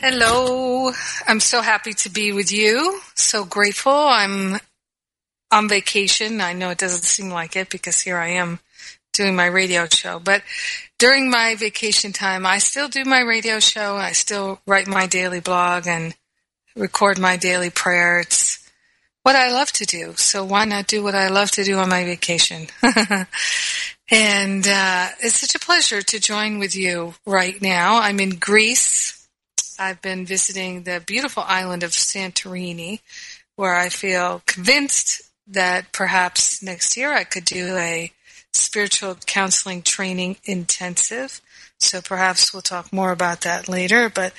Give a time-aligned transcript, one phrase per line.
[0.00, 0.92] Hello.
[1.26, 3.00] I'm so happy to be with you.
[3.16, 3.92] So grateful.
[3.92, 4.60] I'm
[5.50, 6.40] on vacation.
[6.40, 8.60] I know it doesn't seem like it because here I am
[9.12, 10.20] doing my radio show.
[10.20, 10.44] But
[11.00, 13.96] during my vacation time, I still do my radio show.
[13.96, 16.14] I still write my daily blog and
[16.76, 18.20] record my daily prayer.
[18.20, 18.70] It's
[19.24, 20.14] what I love to do.
[20.14, 22.68] So why not do what I love to do on my vacation?
[24.12, 27.98] and uh, it's such a pleasure to join with you right now.
[27.98, 29.17] I'm in Greece.
[29.78, 33.00] I've been visiting the beautiful island of Santorini,
[33.56, 38.12] where I feel convinced that perhaps next year I could do a
[38.52, 41.40] spiritual counseling training intensive.
[41.78, 44.08] So perhaps we'll talk more about that later.
[44.08, 44.32] But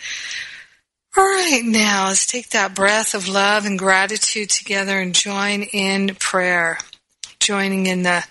[1.17, 6.15] all right, now let's take that breath of love and gratitude together and join in
[6.15, 6.77] prayer,
[7.39, 8.25] joining in the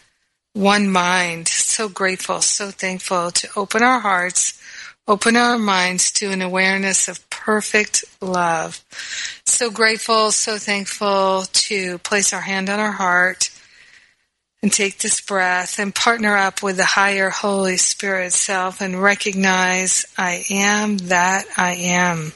[0.52, 1.48] one mind.
[1.48, 4.60] So grateful, so thankful to open our hearts,
[5.08, 8.84] open our minds to an awareness of perfect love.
[9.46, 13.50] So grateful, so thankful to place our hand on our heart
[14.62, 20.04] and take this breath and partner up with the higher Holy Spirit self and recognize
[20.18, 22.34] I am that I am.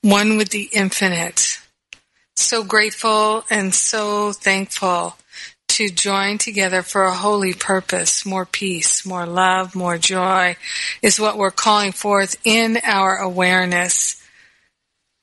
[0.00, 1.60] One with the infinite.
[2.36, 5.16] So grateful and so thankful
[5.74, 8.24] to join together for a holy purpose.
[8.24, 10.56] More peace, more love, more joy
[11.02, 14.22] is what we're calling forth in our awareness.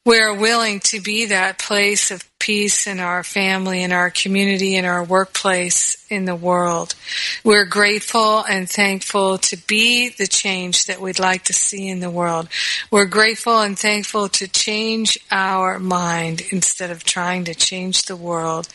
[0.05, 4.83] We're willing to be that place of peace in our family, in our community, in
[4.83, 6.95] our workplace, in the world.
[7.43, 12.09] We're grateful and thankful to be the change that we'd like to see in the
[12.09, 12.49] world.
[12.89, 18.67] We're grateful and thankful to change our mind instead of trying to change the world.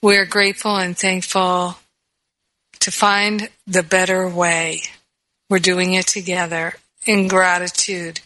[0.00, 1.76] We're grateful and thankful
[2.80, 4.80] to find the better way.
[5.50, 6.72] We're doing it together
[7.04, 8.20] in gratitude.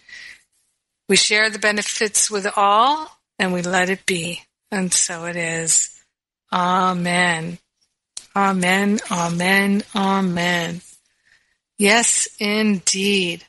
[1.09, 4.43] We share the benefits with all and we let it be.
[4.75, 6.03] And so it is.
[6.53, 7.59] Amen.
[8.35, 8.99] Amen.
[9.09, 9.85] Amen.
[9.95, 10.81] Amen.
[11.79, 13.45] Yes, indeed.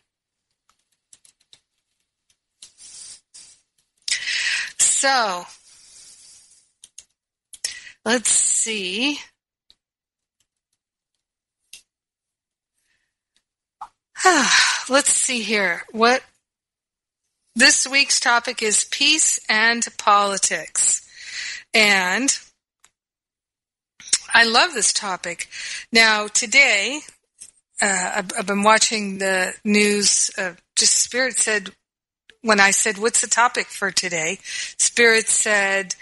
[4.78, 5.46] So,
[8.06, 9.18] let's see.
[14.90, 15.82] let's see here.
[15.92, 16.22] What
[17.56, 21.02] this week's topic is peace and politics.
[21.76, 22.40] And
[24.34, 25.50] I love this topic.
[25.92, 27.02] Now, today,
[27.82, 30.32] uh, I've, I've, been watching the news.
[30.38, 31.72] Uh, just Spirit said,
[32.42, 34.40] when I said, What's the topic for today?
[34.78, 35.96] Spirit said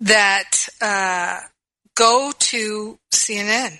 [0.00, 1.40] that uh,
[1.94, 3.78] go to CNN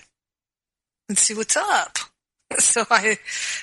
[1.09, 1.97] and see what's up.
[2.59, 3.17] so I,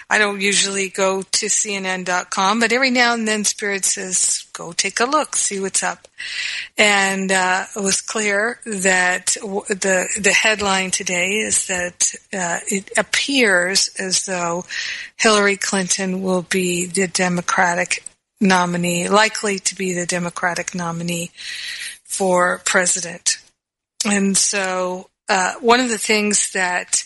[0.08, 5.00] I don't usually go to CNN.com, but every now and then Spirit says, go take
[5.00, 6.08] a look, see what's up.
[6.76, 13.88] And, uh, it was clear that the, the headline today is that, uh, it appears
[13.98, 14.64] as though
[15.16, 18.04] Hillary Clinton will be the Democratic
[18.40, 21.30] nominee, likely to be the Democratic nominee
[22.04, 23.38] for president.
[24.04, 27.04] And so, uh, one of the things that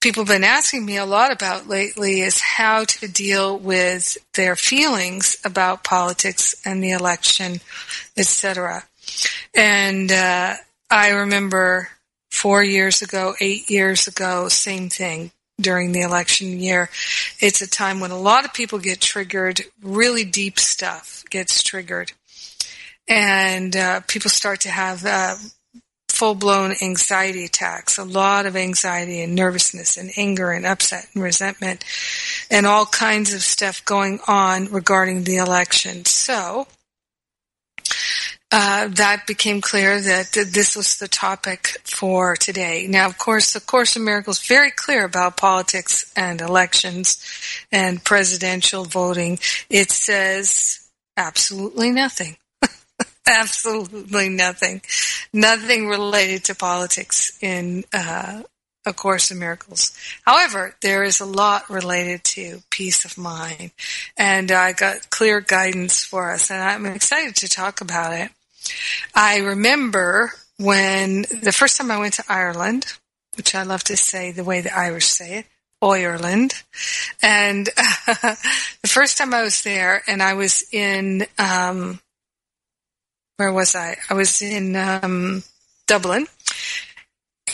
[0.00, 4.54] people have been asking me a lot about lately is how to deal with their
[4.56, 7.60] feelings about politics and the election,
[8.16, 8.84] etc.
[9.54, 10.54] And uh,
[10.90, 11.88] I remember
[12.30, 16.88] four years ago, eight years ago, same thing during the election year.
[17.40, 22.12] It's a time when a lot of people get triggered, really deep stuff gets triggered.
[23.08, 25.36] And uh, people start to have uh,
[26.18, 31.22] full blown anxiety attacks, a lot of anxiety and nervousness and anger and upset and
[31.22, 31.84] resentment
[32.50, 36.04] and all kinds of stuff going on regarding the election.
[36.04, 36.66] So,
[38.50, 42.88] uh, that became clear that this was the topic for today.
[42.88, 47.24] Now, of course, the Course in Miracles is very clear about politics and elections
[47.70, 49.38] and presidential voting.
[49.70, 52.38] It says absolutely nothing
[53.40, 54.80] absolutely nothing,
[55.32, 58.42] nothing related to politics in uh,
[58.86, 59.96] A Course in Miracles.
[60.24, 63.72] However, there is a lot related to peace of mind,
[64.16, 68.30] and I got clear guidance for us, and I'm excited to talk about it.
[69.14, 72.86] I remember when the first time I went to Ireland,
[73.36, 75.46] which I love to say the way the Irish say it,
[75.80, 76.54] Ireland.
[77.22, 78.14] And uh,
[78.82, 82.00] the first time I was there, and I was in um,
[83.38, 83.96] where was I?
[84.10, 85.44] I was in um,
[85.86, 86.26] Dublin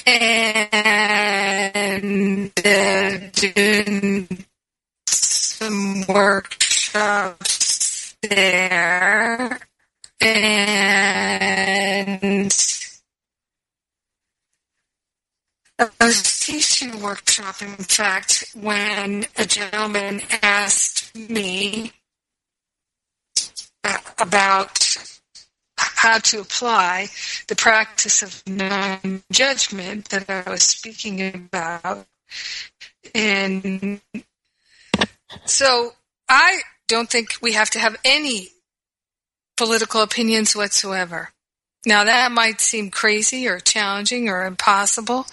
[0.07, 4.27] and uh, doing
[5.07, 9.61] some workshops there
[10.23, 10.97] and
[15.79, 21.93] I was teaching a workshop, in fact, when a gentleman asked me
[24.19, 25.14] about
[25.97, 27.09] how to apply
[27.49, 32.07] the practice of non judgment that I was speaking about.
[33.15, 34.01] And
[35.45, 35.93] so
[36.29, 38.49] I don't think we have to have any
[39.57, 41.31] political opinions whatsoever.
[41.87, 45.27] Now that might seem crazy or challenging or impossible,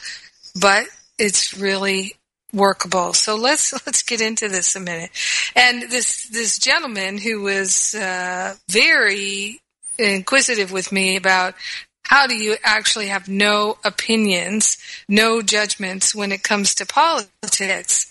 [0.60, 0.86] but
[1.18, 2.16] it's really
[2.54, 3.14] workable.
[3.14, 5.12] So let's let's get into this a minute.
[5.56, 9.62] And this this gentleman who was uh, very
[10.02, 11.56] inquisitive with me about
[12.04, 14.78] how do you actually have no opinions,
[15.08, 18.08] no judgments when it comes to politics?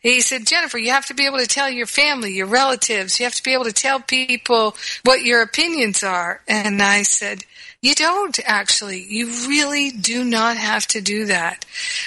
[0.00, 3.24] He said, Jennifer, you have to be able to tell your family, your relatives, you
[3.24, 4.74] have to be able to tell people
[5.04, 6.40] what your opinions are.
[6.48, 7.44] And I said,
[7.84, 9.02] you don't actually.
[9.02, 11.66] You really do not have to do that.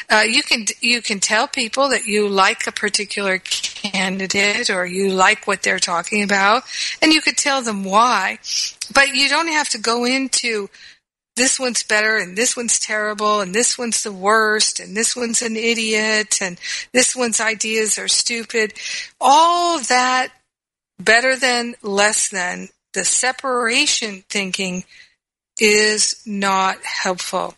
[0.10, 5.10] Uh, you can you can tell people that you like a particular candidate or you
[5.10, 6.64] like what they're talking about,
[7.00, 8.40] and you could tell them why.
[8.92, 10.68] But you don't have to go into
[11.36, 15.44] this one's better and this one's terrible and this one's the worst and this one's
[15.44, 16.60] an idiot and
[16.92, 18.74] this one's ideas are stupid.
[19.22, 20.30] All that
[21.00, 24.84] better than, less than, the separation thinking
[25.60, 27.56] is not helpful.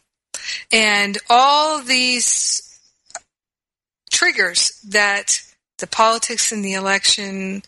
[0.72, 2.80] And all these
[4.12, 5.42] triggers that
[5.78, 7.64] the politics and the election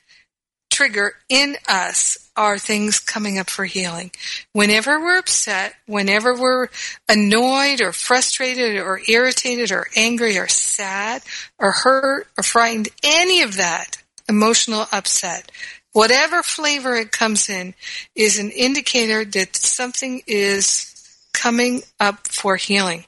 [0.69, 4.09] trigger in us are things coming up for healing.
[4.53, 6.69] Whenever we're upset, whenever we're
[7.09, 11.21] annoyed or frustrated or irritated or angry or sad
[11.59, 13.97] or hurt or frightened, any of that
[14.29, 15.51] emotional upset,
[15.93, 17.73] whatever flavor it comes in
[18.15, 20.87] is an indicator that something is
[21.33, 23.05] coming up for healing.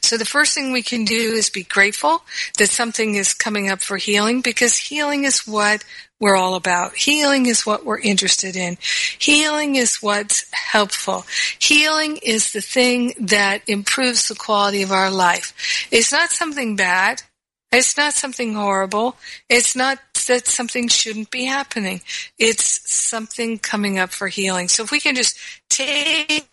[0.00, 2.22] So the first thing we can do is be grateful
[2.56, 5.84] that something is coming up for healing because healing is what
[6.20, 6.96] we're all about.
[6.96, 8.76] Healing is what we're interested in.
[9.18, 11.24] Healing is what's helpful.
[11.58, 15.54] Healing is the thing that improves the quality of our life.
[15.90, 17.22] It's not something bad.
[17.70, 19.16] It's not something horrible.
[19.48, 22.00] It's not that something shouldn't be happening.
[22.38, 24.68] It's something coming up for healing.
[24.68, 26.48] So if we can just take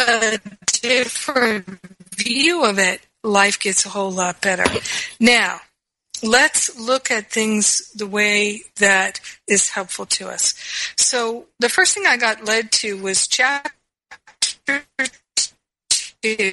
[0.00, 1.80] a different
[2.14, 4.64] view of it, life gets a whole lot better.
[5.18, 5.60] Now,
[6.22, 10.54] let's look at things the way that is helpful to us.
[10.96, 13.72] So the first thing I got led to was chapter
[16.22, 16.52] two.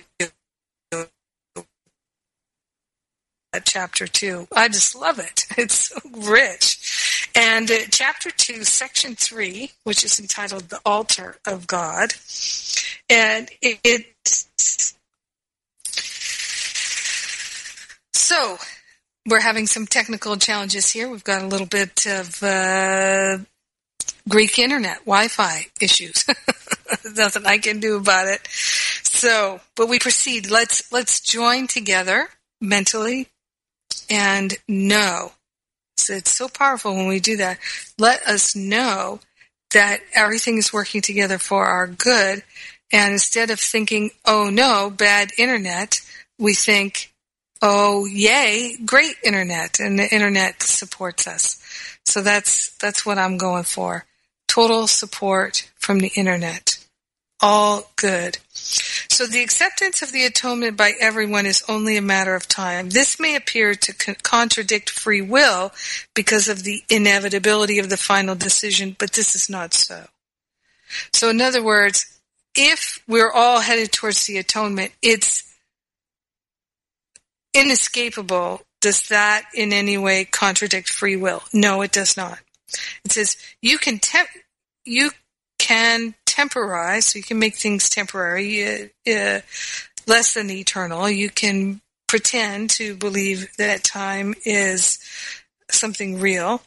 [3.66, 4.48] Chapter 2.
[4.56, 5.46] I just love it.
[5.58, 5.98] It's so
[6.32, 7.32] rich.
[7.36, 12.14] And uh, chapter 2, section 3, which is entitled The Altar of God.
[13.10, 14.96] And it, it's.
[18.14, 18.58] So,
[19.28, 21.10] we're having some technical challenges here.
[21.10, 23.40] We've got a little bit of uh,
[24.28, 26.26] Greek internet, Wi-Fi issues.
[27.16, 28.48] Nothing I can do about it.
[28.48, 30.50] So, but we proceed.
[30.50, 32.30] Let's let's join together
[32.62, 33.28] mentally
[34.10, 35.32] and know.
[35.98, 37.60] So it's so powerful when we do that.
[37.98, 39.20] Let us know
[39.72, 42.44] that everything is working together for our good.
[42.92, 46.00] And instead of thinking, oh no, bad internet,
[46.40, 47.12] we think,
[47.62, 49.80] oh yay, great internet.
[49.80, 51.62] And the internet supports us.
[52.06, 54.06] So that's, that's what I'm going for
[54.48, 56.77] total support from the internet.
[57.40, 58.40] All good.
[58.52, 62.90] So the acceptance of the atonement by everyone is only a matter of time.
[62.90, 65.72] This may appear to con- contradict free will
[66.16, 70.06] because of the inevitability of the final decision, but this is not so.
[71.14, 72.20] So in other words,
[72.56, 75.44] if we're all headed towards the atonement, it's
[77.54, 78.62] inescapable.
[78.82, 81.44] Does that in any way contradict free will?
[81.54, 82.40] No, it does not.
[83.04, 84.32] It says you can tempt
[84.86, 85.12] you
[85.68, 89.42] can temporize, so you can make things temporary, uh, uh,
[90.08, 91.10] less than eternal.
[91.10, 94.98] You can pretend to believe that time is
[95.70, 96.62] something real.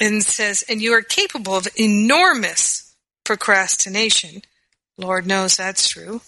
[0.00, 2.94] And says, and you are capable of enormous
[3.24, 4.42] procrastination.
[4.98, 6.20] Lord knows that's true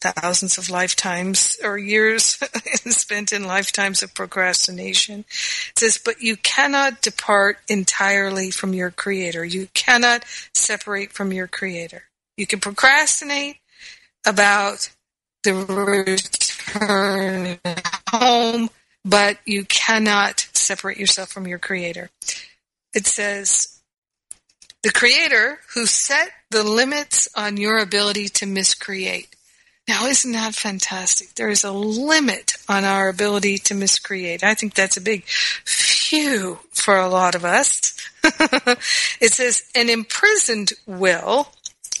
[0.00, 2.24] thousands of lifetimes or years
[2.86, 5.20] spent in lifetimes of procrastination.
[5.20, 9.44] It says, but you cannot depart entirely from your creator.
[9.44, 10.24] You cannot
[10.54, 12.04] separate from your creator.
[12.36, 13.56] You can procrastinate
[14.24, 14.90] about
[15.42, 15.54] the
[16.74, 17.58] return
[18.10, 18.70] home,
[19.04, 22.10] but you cannot separate yourself from your creator.
[22.94, 23.80] It says,
[24.82, 29.34] the creator who set the limits on your ability to miscreate.
[29.88, 31.34] Now, isn't that fantastic?
[31.34, 34.44] There is a limit on our ability to miscreate.
[34.44, 37.96] I think that's a big phew for a lot of us.
[38.22, 41.48] it says, an imprisoned will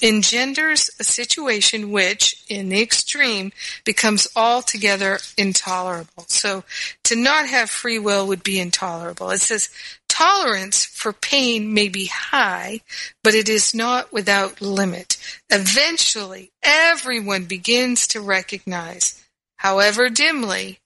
[0.02, 3.52] engenders a situation which, in the extreme,
[3.84, 6.24] becomes altogether intolerable.
[6.28, 6.64] So,
[7.04, 9.30] to not have free will would be intolerable.
[9.30, 9.68] It says,
[10.08, 12.80] tolerance for pain may be high,
[13.22, 15.16] but it is not without limit.
[15.48, 19.22] Eventually, everyone begins to recognize,
[19.56, 20.80] however dimly,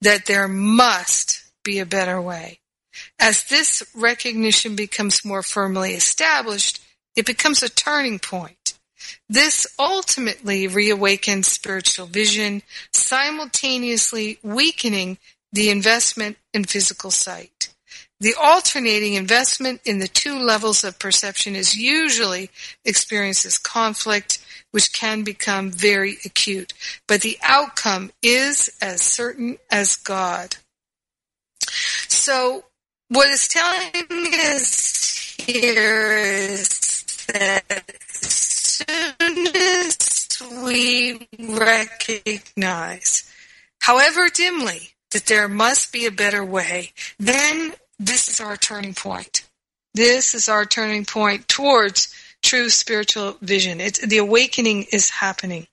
[0.00, 2.60] that there must be a better way.
[3.18, 6.83] As this recognition becomes more firmly established,
[7.16, 8.74] it becomes a turning point.
[9.28, 15.18] This ultimately reawakens spiritual vision, simultaneously weakening
[15.52, 17.74] the investment in physical sight.
[18.20, 22.50] The alternating investment in the two levels of perception is usually
[22.84, 24.38] experienced as conflict,
[24.70, 26.72] which can become very acute,
[27.06, 30.56] but the outcome is as certain as God.
[32.08, 32.64] So,
[33.08, 33.92] what it's telling
[34.56, 36.83] us here is
[37.26, 40.28] that soon as
[40.64, 43.30] we recognize,
[43.80, 49.48] however dimly, that there must be a better way, then this is our turning point.
[49.94, 52.12] This is our turning point towards
[52.42, 53.80] true spiritual vision.
[53.80, 55.66] It's, the awakening is happening.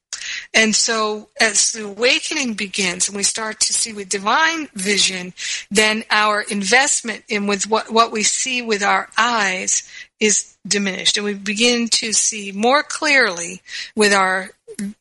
[0.54, 5.34] And so as the awakening begins and we start to see with divine vision,
[5.72, 9.90] then our investment in with what, what we see with our eyes
[10.22, 11.18] is diminished.
[11.18, 13.62] And we begin to see more clearly
[13.96, 14.52] with our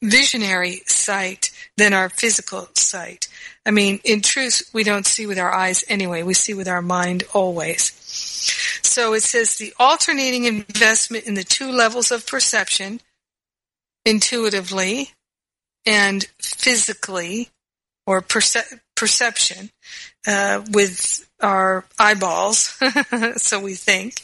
[0.02, 3.28] visionary sight than our physical sight.
[3.64, 6.22] I mean, in truth, we don't see with our eyes anyway.
[6.22, 7.92] We see with our mind always.
[8.82, 13.00] So it says the alternating investment in the two levels of perception,
[14.04, 15.10] intuitively
[15.86, 17.50] and physically,
[18.06, 19.70] or perce- perception,
[20.26, 22.78] uh, with our eyeballs,
[23.36, 24.22] so we think,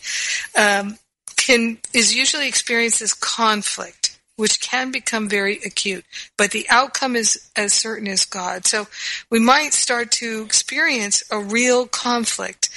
[0.56, 0.99] um,
[1.37, 4.06] can is usually experienced as conflict
[4.37, 6.04] which can become very acute,
[6.37, 8.66] but the outcome is as certain as God.
[8.66, 8.87] So
[9.30, 12.68] we might start to experience a real conflict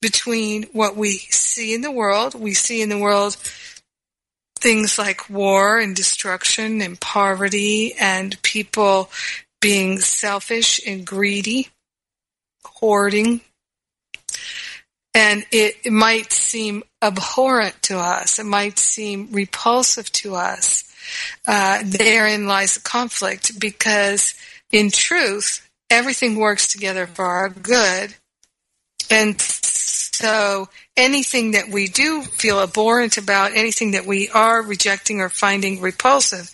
[0.00, 2.34] between what we see in the world.
[2.34, 3.36] We see in the world
[4.58, 9.10] things like war and destruction and poverty and people
[9.60, 11.68] being selfish and greedy,
[12.62, 13.40] hoarding.
[15.14, 18.38] And it, it might seem abhorrent to us.
[18.38, 20.84] It might seem repulsive to us
[21.46, 24.34] uh, therein lies the conflict because
[24.72, 28.14] in truth, everything works together for our good.
[29.10, 35.28] And so anything that we do feel abhorrent about, anything that we are rejecting or
[35.28, 36.50] finding repulsive,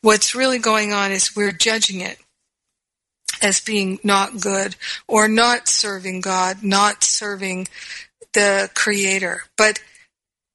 [0.00, 2.18] what's really going on is we're judging it
[3.42, 7.68] as being not good or not serving God, not serving
[8.32, 9.42] the Creator.
[9.56, 9.80] But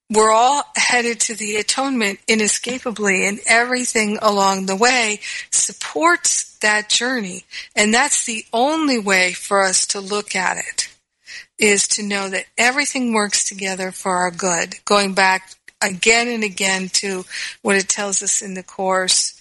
[0.09, 5.19] we're all headed to the atonement inescapably, and everything along the way
[5.51, 7.43] supports that journey.
[7.75, 10.89] And that's the only way for us to look at it,
[11.59, 14.75] is to know that everything works together for our good.
[14.85, 15.51] Going back
[15.81, 17.25] again and again to
[17.61, 19.36] what it tells us in the Course,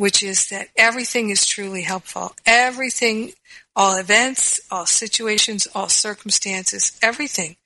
[0.00, 2.34] which is that everything is truly helpful.
[2.46, 3.32] Everything,
[3.76, 7.56] all events, all situations, all circumstances, everything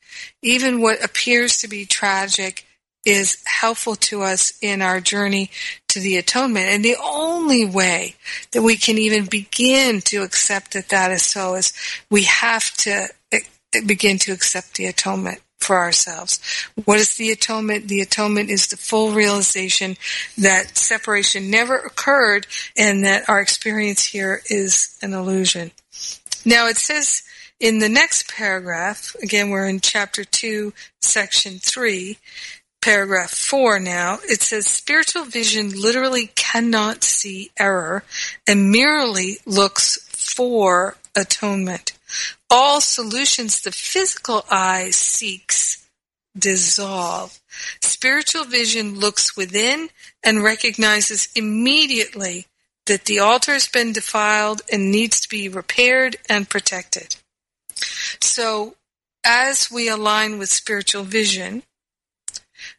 [0.43, 2.67] even what appears to be tragic
[3.05, 5.51] is helpful to us in our journey
[5.89, 6.67] to the atonement.
[6.67, 8.15] And the only way
[8.53, 11.73] that we can even begin to accept that that is so is
[12.11, 13.41] we have to eh,
[13.87, 16.41] begin to accept the atonement for ourselves.
[16.85, 17.89] What is the atonement?
[17.89, 19.97] The atonement is the full realization
[20.39, 25.73] that separation never occurred and that our experience here is an illusion.
[26.45, 27.23] Now it says
[27.61, 32.19] in the next paragraph, again, we're in chapter 2, section 3,
[32.83, 38.05] paragraph 4 now, it says spiritual vision literally cannot see error
[38.47, 41.93] and merely looks for atonement.
[42.57, 45.89] All solutions the physical eye seeks
[46.39, 47.41] dissolve.
[47.81, 49.89] Spiritual vision looks within
[50.23, 52.47] and recognizes immediately
[52.87, 57.17] that the altar has been defiled and needs to be repaired and protected.
[58.21, 58.77] So
[59.25, 61.65] as we align with spiritual vision,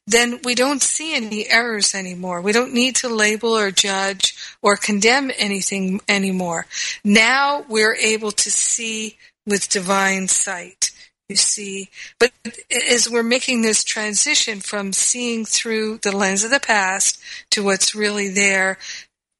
[0.07, 2.39] then we don't see any errors anymore.
[2.39, 6.65] We don't need to label or judge or condemn anything anymore.
[7.03, 10.91] Now we're able to see with divine sight.
[11.29, 12.31] You see, but
[12.91, 17.95] as we're making this transition from seeing through the lens of the past to what's
[17.95, 18.77] really there,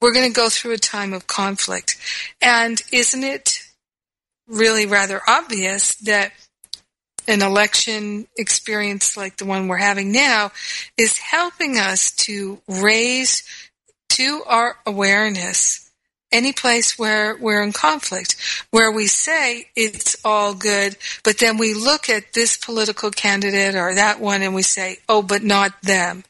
[0.02, 1.96] we're going to go through a time of conflict.
[2.42, 3.60] And isn't it
[4.48, 6.32] really rather obvious that
[7.28, 10.52] an election experience like the one we're having now
[10.98, 13.44] is helping us to raise
[14.10, 15.85] to our awareness
[16.36, 18.36] any place where we're in conflict,
[18.70, 23.96] where we say it's all good, but then we look at this political candidate or
[23.96, 26.24] that one and we say, oh, but not them.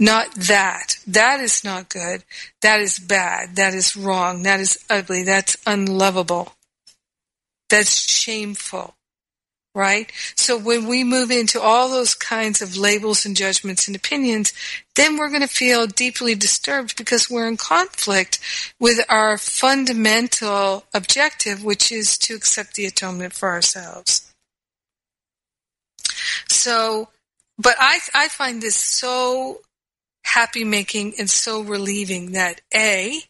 [0.00, 0.96] Not that.
[1.06, 2.24] That is not good.
[2.62, 3.56] That is bad.
[3.56, 4.42] That is wrong.
[4.42, 5.22] That is ugly.
[5.22, 6.54] That's unlovable.
[7.68, 8.94] That's shameful.
[9.74, 10.12] Right?
[10.36, 14.52] So when we move into all those kinds of labels and judgments and opinions,
[14.96, 18.38] then we're going to feel deeply disturbed because we're in conflict
[18.78, 24.30] with our fundamental objective, which is to accept the atonement for ourselves.
[26.48, 27.08] So,
[27.58, 29.62] but I, I find this so
[30.24, 33.20] happy making and so relieving that A,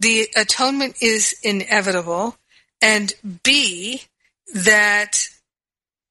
[0.00, 2.36] the atonement is inevitable
[2.80, 4.02] and B,
[4.54, 5.28] that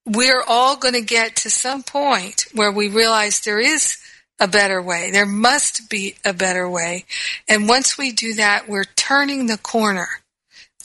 [0.05, 3.97] we're all going to get to some point where we realize there is
[4.39, 5.11] a better way.
[5.11, 7.05] There must be a better way.
[7.47, 10.07] And once we do that, we're turning the corner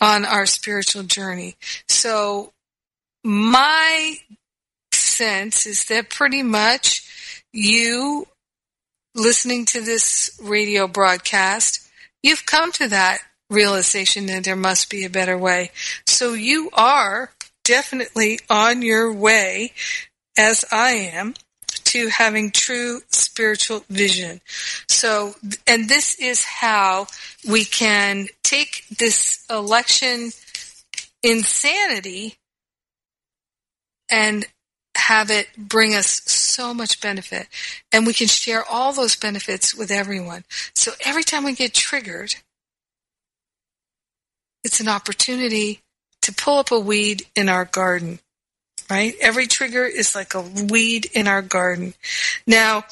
[0.00, 1.56] on our spiritual journey.
[1.88, 2.52] So
[3.24, 4.16] my
[4.92, 7.02] sense is that pretty much
[7.52, 8.26] you
[9.14, 11.88] listening to this radio broadcast,
[12.22, 15.70] you've come to that realization that there must be a better way.
[16.06, 17.30] So you are
[17.66, 19.72] definitely on your way,
[20.38, 21.34] as I am,
[21.66, 24.40] to having true spiritual vision.
[24.88, 25.34] So,
[25.66, 27.06] and this is how
[27.48, 30.30] we can take this election
[31.22, 32.36] insanity
[34.08, 34.46] and
[34.96, 37.48] have it bring us so much benefit.
[37.92, 40.44] And we can share all those benefits with everyone.
[40.74, 42.36] So every time we get triggered,
[44.64, 45.82] it's an opportunity
[46.26, 48.18] to pull up a weed in our garden,
[48.90, 49.14] right?
[49.20, 51.94] Every trigger is like a weed in our garden.
[52.46, 52.84] Now,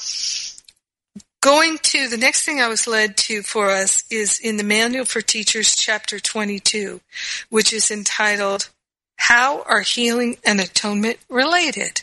[1.41, 5.05] going to the next thing I was led to for us is in the Manual
[5.05, 7.01] for Teachers, chapter 22,
[7.49, 8.69] which is entitled,
[9.17, 12.01] How Are Healing and Atonement Related?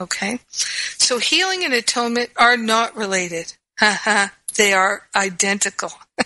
[0.00, 0.40] Okay?
[0.48, 3.54] So healing and atonement are not related.
[4.56, 5.92] they are identical.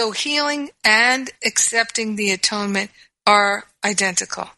[0.00, 2.90] So healing and accepting the atonement
[3.30, 4.50] are identical.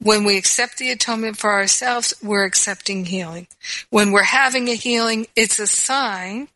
[0.00, 3.46] When we accept the atonement for ourselves, we're accepting healing.
[3.88, 6.48] When we're having a healing, it's a sign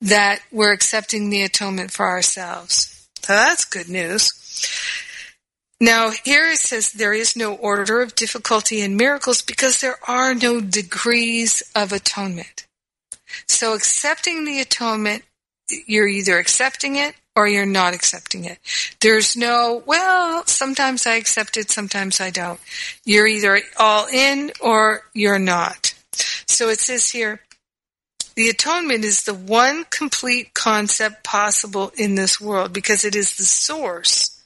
[0.00, 3.08] that we're accepting the atonement for ourselves.
[3.22, 4.32] So that's good news.
[5.80, 10.34] Now, here it says there is no order of difficulty in miracles because there are
[10.34, 12.66] no degrees of atonement.
[13.46, 15.22] So accepting the atonement,
[15.86, 18.58] you're either accepting it or you're not accepting it.
[19.00, 22.58] There's no, well, sometimes I accept it, sometimes I don't.
[23.04, 25.94] You're either all in or you're not.
[26.48, 27.42] So it says here,
[28.34, 33.44] the atonement is the one complete concept possible in this world because it is the
[33.44, 34.42] source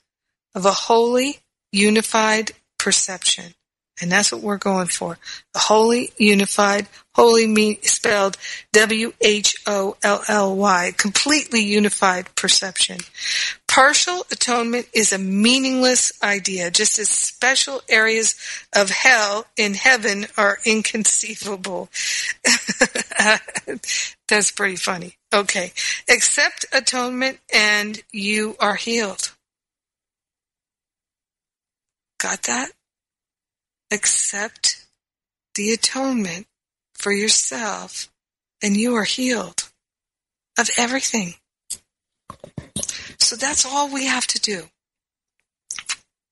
[0.54, 1.38] of a holy,
[1.72, 3.52] unified perception.
[4.00, 5.18] And that's what we're going for.
[5.52, 8.38] The holy, unified, holy mean, spelled
[8.72, 9.22] W-H-O-L-L-Y,
[10.96, 12.98] completely unified perception.
[13.68, 18.34] Partial atonement is a meaningless idea, just as special areas
[18.74, 21.90] of hell in heaven are inconceivable.
[24.28, 25.16] That's pretty funny.
[25.32, 25.72] Okay.
[26.08, 29.32] Accept atonement and you are healed.
[32.18, 32.70] Got that?
[33.90, 34.86] Accept
[35.54, 36.46] the atonement
[36.94, 38.08] for yourself
[38.62, 39.68] and you are healed
[40.58, 41.34] of everything.
[43.18, 44.64] So that's all we have to do.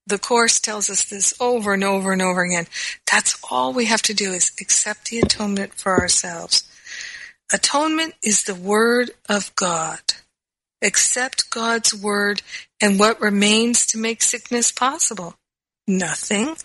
[0.07, 2.67] The Course tells us this over and over and over again.
[3.11, 6.65] That's all we have to do is accept the atonement for ourselves.
[7.53, 10.01] Atonement is the Word of God.
[10.83, 12.43] Accept God's Word
[12.81, 15.35] and what remains to make sickness possible?
[15.87, 16.57] Nothing.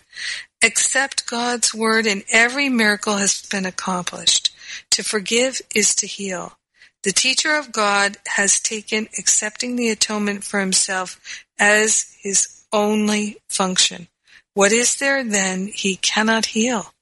[0.64, 4.50] Accept God's word and every miracle has been accomplished.
[4.92, 6.56] To forgive is to heal.
[7.02, 11.20] The teacher of God has taken accepting the atonement for himself
[11.58, 14.08] as his only function.
[14.54, 16.94] What is there then he cannot heal?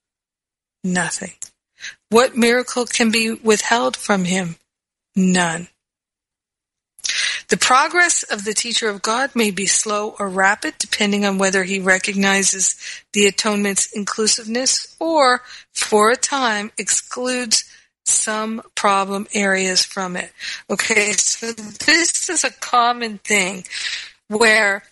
[0.82, 1.34] Nothing.
[2.08, 4.56] What miracle can be withheld from him?
[5.14, 5.68] None.
[7.52, 11.64] The progress of the teacher of God may be slow or rapid, depending on whether
[11.64, 12.74] he recognizes
[13.12, 17.64] the atonement's inclusiveness or, for a time, excludes
[18.06, 20.32] some problem areas from it.
[20.70, 23.66] Okay, so this is a common thing
[24.28, 24.84] where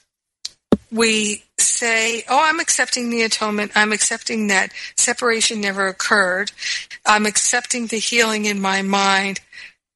[0.93, 3.73] we say, Oh, I'm accepting the atonement.
[3.75, 6.53] I'm accepting that separation never occurred.
[7.07, 9.41] I'm accepting the healing in my mind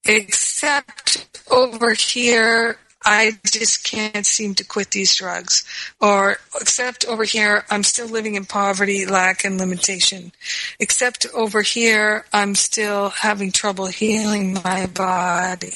[0.07, 5.64] except over here, I just can't seem to quit these drugs.
[6.01, 10.33] Or, except over here, I'm still living in poverty, lack, and limitation.
[10.81, 15.75] Except over here, I'm still having trouble healing my body.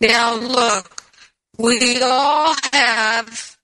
[0.00, 1.02] Now, look,
[1.58, 3.56] we all have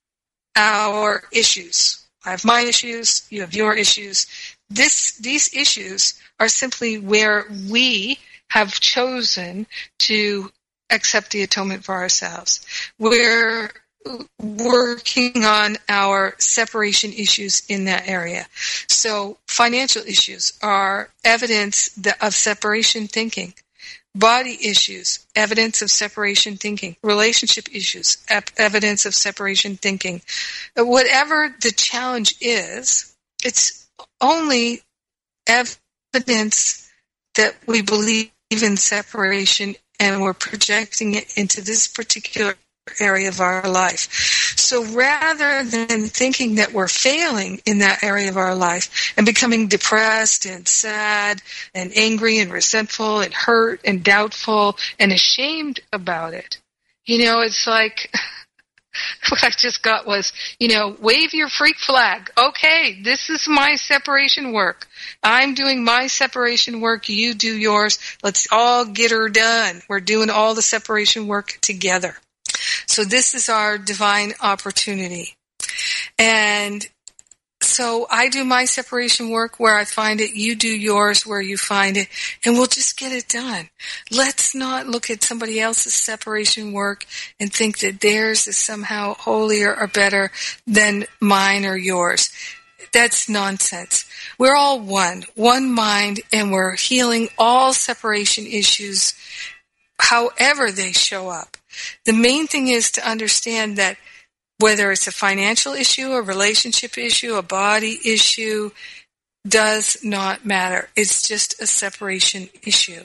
[0.57, 2.04] our issues.
[2.26, 4.26] I have my issues, you have your issues.
[4.70, 8.18] This, these issues are simply where we
[8.54, 9.66] have chosen
[9.98, 10.48] to
[10.88, 12.64] accept the atonement for ourselves.
[13.00, 13.72] We're
[14.40, 18.46] working on our separation issues in that area.
[18.88, 23.54] So financial issues are evidence of separation thinking.
[24.14, 26.94] Body issues, evidence of separation thinking.
[27.02, 28.18] Relationship issues,
[28.56, 30.22] evidence of separation thinking.
[30.76, 33.88] Whatever the challenge is, it's
[34.20, 34.82] only
[35.48, 36.88] evidence
[37.34, 42.54] that we believe in separation and we're projecting it into this particular
[43.00, 44.54] area of our life.
[44.57, 49.68] So rather than thinking that we're failing in that area of our life and becoming
[49.68, 51.40] depressed and sad
[51.74, 56.59] and angry and resentful and hurt and doubtful and ashamed about it,
[57.07, 58.12] you know, it's like
[59.28, 62.30] what I just got was, you know, wave your freak flag.
[62.37, 64.87] Okay, this is my separation work.
[65.22, 67.09] I'm doing my separation work.
[67.09, 67.98] You do yours.
[68.22, 69.83] Let's all get her done.
[69.88, 72.16] We're doing all the separation work together.
[72.87, 75.37] So this is our divine opportunity.
[76.18, 76.87] And
[77.64, 81.57] so I do my separation work where I find it, you do yours where you
[81.57, 82.09] find it,
[82.44, 83.70] and we'll just get it done.
[84.11, 87.07] Let's not look at somebody else's separation work
[87.40, 90.31] and think that theirs is somehow holier or better
[90.66, 92.31] than mine or yours.
[92.92, 94.05] That's nonsense.
[94.38, 99.14] We're all one, one mind, and we're healing all separation issues
[99.98, 101.57] however they show up.
[102.05, 103.96] The main thing is to understand that
[104.58, 108.70] whether it's a financial issue, a relationship issue, a body issue,
[109.46, 110.88] does not matter.
[110.96, 113.04] It's just a separation issue.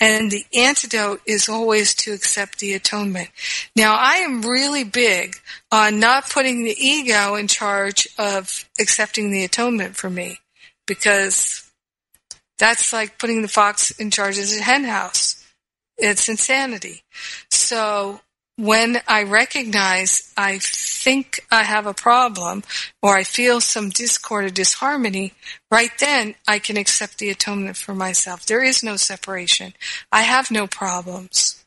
[0.00, 3.28] And the antidote is always to accept the atonement.
[3.74, 5.36] Now, I am really big
[5.70, 10.38] on not putting the ego in charge of accepting the atonement for me
[10.86, 11.70] because
[12.58, 15.44] that's like putting the fox in charge of the hen house.
[15.98, 17.02] It's insanity.
[17.50, 18.20] So
[18.56, 22.62] when I recognize I think I have a problem
[23.02, 25.34] or I feel some discord or disharmony,
[25.70, 28.46] right then I can accept the atonement for myself.
[28.46, 29.74] There is no separation.
[30.10, 31.62] I have no problems.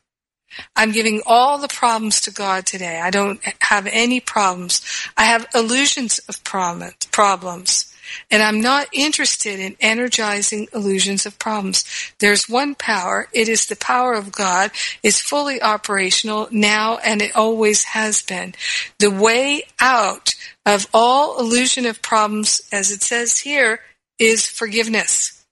[0.74, 3.00] I'm giving all the problems to God today.
[3.00, 4.82] I don't have any problems.
[5.16, 7.89] I have illusions of problems.
[8.30, 11.84] And I'm not interested in energizing illusions of problems.
[12.18, 13.28] There's one power.
[13.32, 14.70] It is the power of God.
[15.02, 18.54] It's fully operational now and it always has been.
[18.98, 20.34] The way out
[20.66, 23.80] of all illusion of problems, as it says here,
[24.18, 25.44] is forgiveness.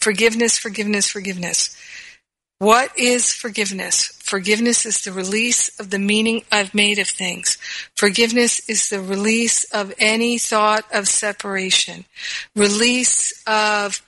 [0.00, 1.76] Forgiveness, forgiveness, forgiveness.
[2.58, 4.12] What is forgiveness?
[4.32, 7.58] Forgiveness is the release of the meaning I've made of things.
[7.94, 12.06] Forgiveness is the release of any thought of separation.
[12.56, 14.00] Release of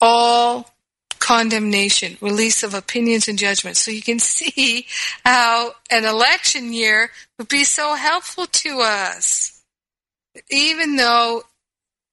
[0.00, 0.74] all
[1.20, 3.78] condemnation, release of opinions and judgments.
[3.78, 4.88] So you can see
[5.24, 9.62] how an election year would be so helpful to us,
[10.50, 11.44] even though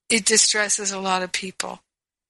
[0.08, 1.80] it distresses a lot of people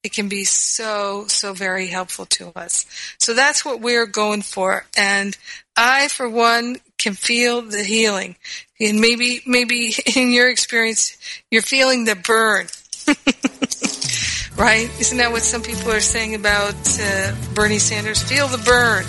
[0.04, 2.84] it can be so, so very helpful to us.
[3.18, 4.84] So that's what we're going for.
[4.96, 5.36] And
[5.76, 8.36] I, for one, can feel the healing.
[8.78, 11.16] And maybe, maybe in your experience,
[11.50, 12.66] you're feeling the burn.
[14.56, 14.90] right?
[15.00, 18.22] Isn't that what some people are saying about uh, Bernie Sanders?
[18.22, 19.06] Feel the burn.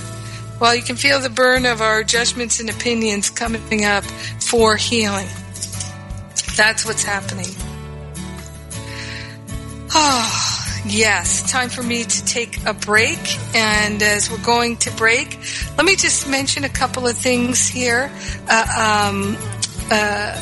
[0.61, 4.05] Well, you can feel the burn of our judgments and opinions coming up
[4.39, 5.27] for healing.
[6.55, 7.47] That's what's happening.
[9.93, 10.51] Oh.
[10.87, 13.19] Yes, time for me to take a break.
[13.55, 15.39] And as we're going to break,
[15.77, 18.11] let me just mention a couple of things here.
[18.47, 19.37] Uh, um,
[19.89, 20.39] uh,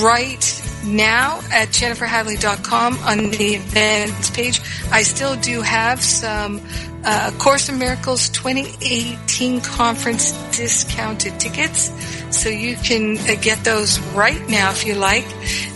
[0.00, 4.60] right now at jenniferhadley.com on the events page,
[4.92, 6.60] I still do have some
[7.04, 11.90] uh, Course in Miracles 2018 conference discounted tickets.
[12.30, 15.26] So you can uh, get those right now if you like.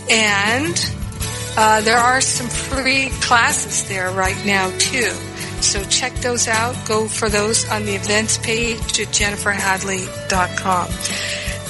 [0.08, 0.76] And
[1.56, 5.10] uh, there are some free classes there right now too.
[5.62, 6.76] So check those out.
[6.86, 10.88] Go for those on the events page at jenniferhadley.com.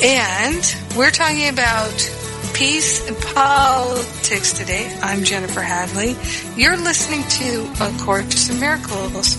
[0.03, 2.13] And we're talking about
[2.53, 4.99] peace and politics today.
[5.03, 6.17] I'm Jennifer Hadley.
[6.57, 9.37] You're listening to A Course in Miracles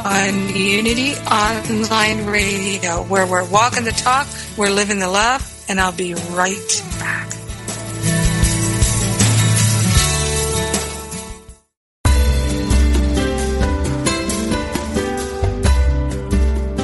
[0.00, 4.26] on Unity Online Radio, where we're walking the talk,
[4.56, 7.43] we're living the love, and I'll be right back.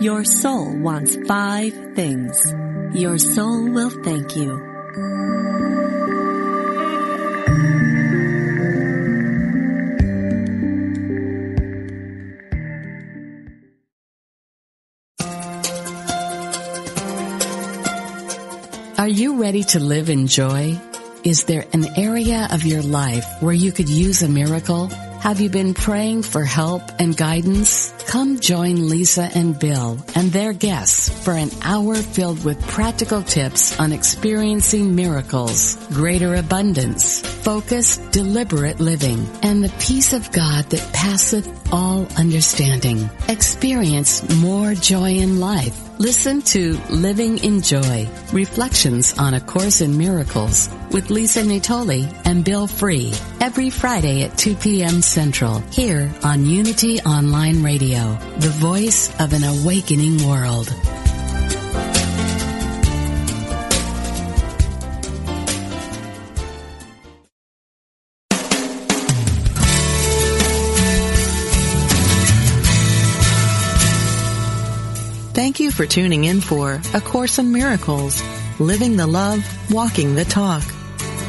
[0.00, 2.54] your soul wants five things.
[2.94, 4.62] Your soul will thank you.
[18.98, 20.80] Are you ready to live in joy?
[21.22, 24.90] Is there an area of your life where you could use a miracle?
[25.26, 27.92] Have you been praying for help and guidance?
[28.06, 33.76] Come join Lisa and Bill and their guests for an hour filled with practical tips
[33.80, 41.50] on experiencing miracles, greater abundance, focused, deliberate living, and the peace of God that passeth
[41.72, 43.10] all understanding.
[43.28, 49.96] Experience more joy in life Listen to Living in Joy, Reflections on A Course in
[49.96, 55.00] Miracles with Lisa Natoli and Bill Free every Friday at 2 p.m.
[55.00, 60.70] Central here on Unity Online Radio, the voice of an awakening world.
[75.46, 78.20] Thank you for tuning in for A Course in Miracles,
[78.58, 80.64] Living the Love, Walking the Talk.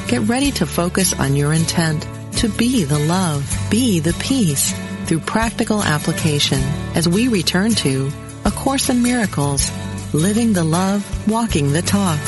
[0.08, 4.73] Get ready to focus on your intent to be the love, be the peace
[5.06, 6.58] through practical application
[6.95, 8.10] as we return to
[8.43, 9.69] A Course in Miracles,
[10.15, 12.19] Living the Love, Walking the Talk.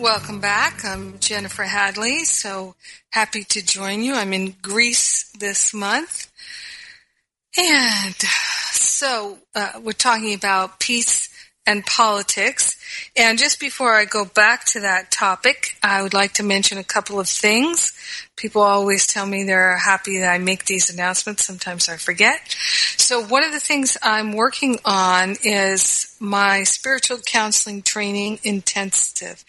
[0.00, 0.84] Welcome back.
[0.84, 2.74] I'm Jennifer Hadley, so
[3.10, 4.14] happy to join you.
[4.14, 6.32] I'm in Greece this month
[7.56, 8.16] and
[8.72, 11.28] so uh, we're talking about peace
[11.66, 12.76] and politics.
[13.16, 16.84] And just before I go back to that topic, I would like to mention a
[16.84, 17.92] couple of things.
[18.36, 21.46] People always tell me they're happy that I make these announcements.
[21.46, 22.40] Sometimes I forget.
[22.96, 29.44] So one of the things I'm working on is my spiritual counseling training intensive.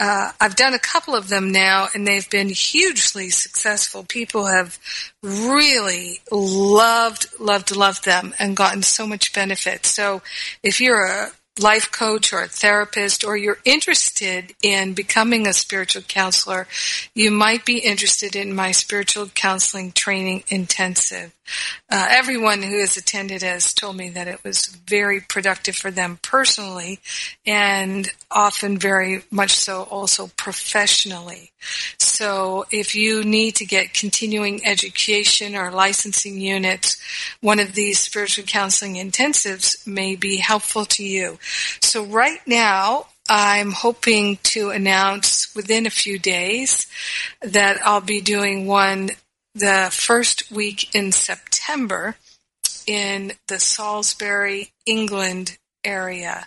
[0.00, 4.04] Uh, I've done a couple of them now and they've been hugely successful.
[4.04, 4.78] People have
[5.22, 9.86] really loved, loved, loved them and gotten so much benefit.
[9.86, 10.22] So
[10.62, 16.02] if you're a life coach or a therapist or you're interested in becoming a spiritual
[16.02, 16.66] counselor,
[17.14, 21.32] you might be interested in my spiritual counseling training intensive.
[21.96, 26.18] Uh, everyone who has attended has told me that it was very productive for them
[26.22, 26.98] personally
[27.46, 31.52] and often very much so also professionally.
[32.00, 37.00] So if you need to get continuing education or licensing units,
[37.40, 41.38] one of these spiritual counseling intensives may be helpful to you.
[41.80, 46.88] So right now, I'm hoping to announce within a few days
[47.40, 49.10] that I'll be doing one
[49.54, 52.16] the first week in September
[52.86, 56.46] in the Salisbury, England area.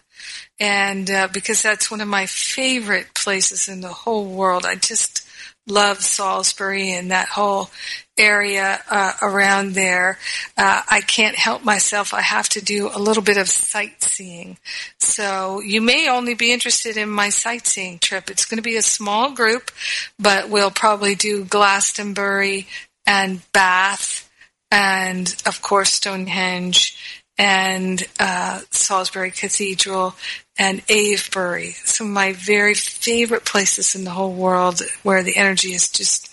[0.60, 5.28] And uh, because that's one of my favorite places in the whole world, I just
[5.67, 7.70] love Salisbury and that whole
[8.17, 10.17] area uh, around there.
[10.58, 12.13] Uh, I can't help myself.
[12.13, 14.58] I have to do a little bit of sightseeing.
[15.00, 18.30] So you may only be interested in my sightseeing trip.
[18.30, 19.72] It's going to be a small group,
[20.17, 22.67] but we'll probably do Glastonbury,
[23.08, 24.30] and Bath,
[24.70, 30.15] and of course Stonehenge, and uh, Salisbury Cathedral,
[30.60, 31.72] and Avebury.
[31.72, 36.32] Some of my very favorite places in the whole world where the energy is just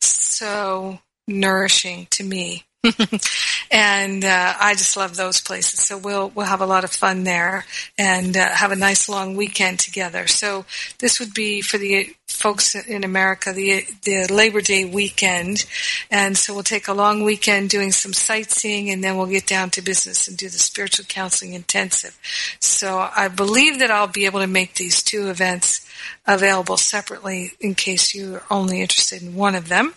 [0.00, 2.64] so nourishing to me.
[3.70, 5.80] and uh, I just love those places.
[5.80, 7.66] So we'll we'll have a lot of fun there
[7.98, 10.26] and uh, have a nice long weekend together.
[10.26, 10.64] So
[10.98, 15.66] this would be for the folks in America the the Labor Day weekend,
[16.10, 19.68] and so we'll take a long weekend doing some sightseeing, and then we'll get down
[19.70, 22.18] to business and do the spiritual counseling intensive.
[22.60, 25.86] So I believe that I'll be able to make these two events
[26.26, 29.92] available separately in case you're only interested in one of them.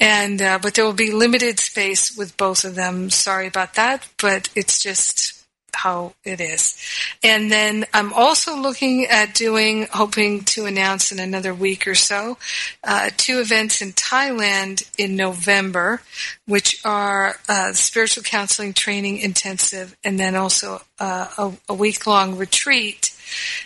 [0.00, 3.10] And uh, but there will be limited space with both of them.
[3.10, 6.76] Sorry about that, but it's just how it is.
[7.22, 12.38] And then I'm also looking at doing, hoping to announce in another week or so,
[12.82, 16.00] uh, two events in Thailand in November,
[16.46, 22.36] which are uh, spiritual counseling training intensive, and then also uh, a, a week long
[22.36, 23.14] retreat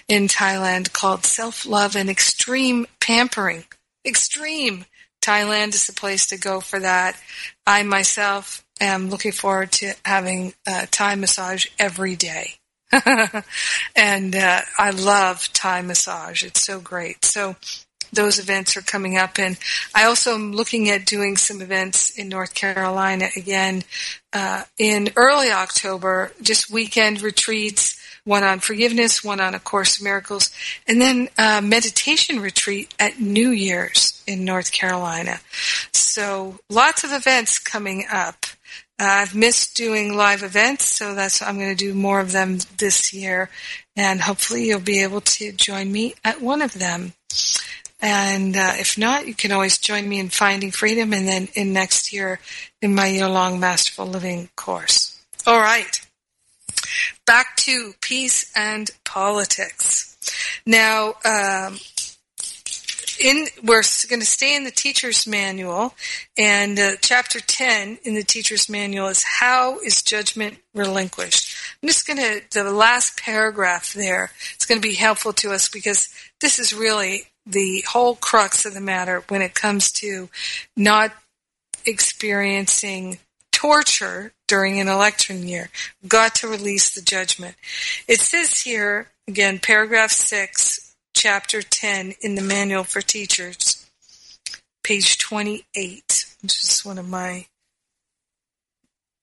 [0.09, 3.65] in Thailand called Self Love and Extreme Pampering.
[4.05, 4.87] Extreme.
[5.29, 7.21] Thailand is the place to go for that.
[7.67, 12.55] I myself am looking forward to having a Thai massage every day.
[13.95, 16.43] and uh, I love Thai massage.
[16.43, 17.27] It's so great.
[17.27, 17.57] So
[18.11, 19.39] those events are coming up.
[19.39, 19.59] And
[19.95, 23.83] I also am looking at doing some events in North Carolina again
[24.33, 27.98] uh, in early October, just weekend retreats
[28.29, 30.51] one on forgiveness, one on A Course in Miracles,
[30.87, 35.41] and then a meditation retreat at New Year's in North Carolina.
[35.95, 38.45] So lots of events coming up.
[39.01, 42.59] Uh, I've missed doing live events, so that's I'm going to do more of them
[42.77, 43.49] this year,
[43.97, 47.15] and hopefully you'll be able to join me at one of them.
[48.01, 51.73] And uh, if not, you can always join me in Finding Freedom, and then in
[51.73, 52.41] next year
[52.83, 55.19] in my year-long Masterful Living course.
[55.47, 55.98] All right
[57.29, 60.17] back to peace and politics.
[60.65, 61.79] Now, um,
[63.21, 65.95] in we're going to stay in the teacher's manual,
[66.39, 71.55] and uh, chapter ten in the teacher's manual is how is judgment relinquished.
[71.83, 74.31] I'm just going to the last paragraph there.
[74.55, 76.09] It's going to be helpful to us because
[76.41, 80.31] this is really the whole crux of the matter when it comes to
[80.77, 81.13] not
[81.85, 83.19] experiencing
[83.59, 85.69] torture during an election year.
[86.07, 87.57] got to release the judgment.
[88.07, 93.85] It says here again, paragraph six chapter 10 in the Manual for Teachers,
[94.85, 97.47] page 28, which is one of my,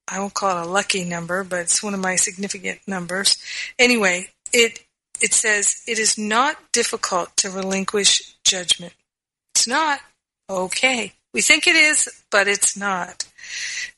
[0.09, 3.37] I won't call it a lucky number, but it's one of my significant numbers.
[3.79, 4.79] Anyway, it,
[5.21, 8.91] it says, it is not difficult to relinquish judgment.
[9.53, 10.01] It's not.
[10.49, 11.13] Okay.
[11.33, 13.25] We think it is, but it's not.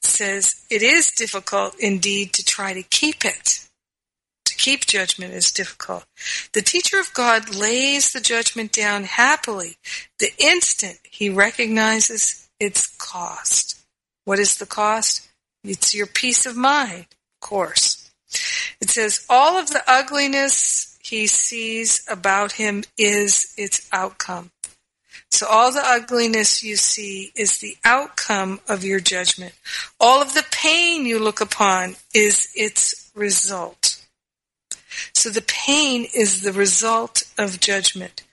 [0.01, 3.67] Says, it is difficult indeed to try to keep it
[4.45, 6.05] To keep judgment is difficult.
[6.53, 9.77] The teacher of God lays the judgment down happily
[10.19, 13.85] the instant he recognizes its cost.
[14.23, 15.27] What is the cost?
[15.65, 18.09] It's your peace of mind, of course.
[18.79, 24.51] It says, all of the ugliness he sees about him is its outcome.
[25.31, 29.53] So all the ugliness you see is the outcome of your judgment.
[29.99, 34.03] All of the pain you look upon is its result.
[35.13, 38.23] So the pain is the result of judgment.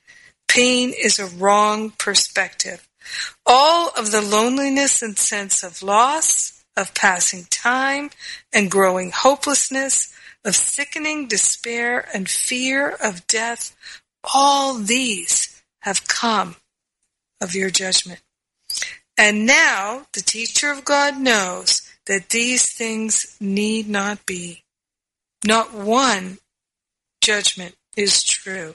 [0.49, 2.89] Pain is a wrong perspective.
[3.45, 8.11] All of the loneliness and sense of loss, of passing time
[8.53, 10.15] and growing hopelessness,
[10.45, 13.75] of sickening despair and fear of death,
[14.33, 16.57] all these have come
[17.41, 18.21] of your judgment.
[19.17, 24.65] And now the teacher of God knows that these things need not be.
[25.45, 26.39] Not one
[27.21, 28.75] judgment is true.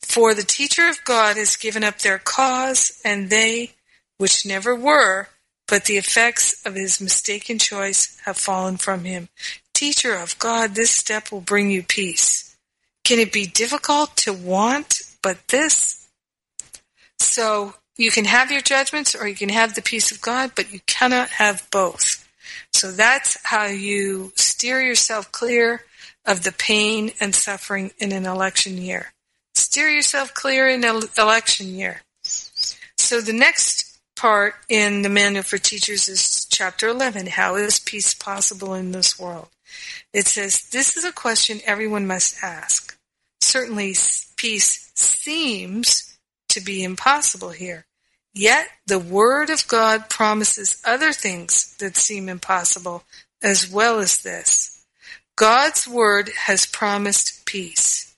[0.00, 3.72] For the teacher of God has given up their cause, and they,
[4.18, 5.28] which never were,
[5.66, 9.28] but the effects of his mistaken choice have fallen from him.
[9.74, 12.56] Teacher of God, this step will bring you peace.
[13.04, 16.01] Can it be difficult to want but this?
[17.22, 20.72] So you can have your judgments or you can have the peace of God, but
[20.72, 22.28] you cannot have both.
[22.72, 25.84] So that's how you steer yourself clear
[26.24, 29.12] of the pain and suffering in an election year.
[29.54, 32.02] Steer yourself clear in an election year.
[32.22, 37.26] So the next part in the Manual for Teachers is chapter 11.
[37.26, 39.48] How is peace possible in this world?
[40.12, 42.96] It says, this is a question everyone must ask.
[43.40, 43.94] Certainly
[44.36, 46.11] peace seems
[46.52, 47.86] to be impossible here.
[48.34, 53.04] Yet the Word of God promises other things that seem impossible
[53.42, 54.84] as well as this.
[55.36, 58.14] God's word has promised peace.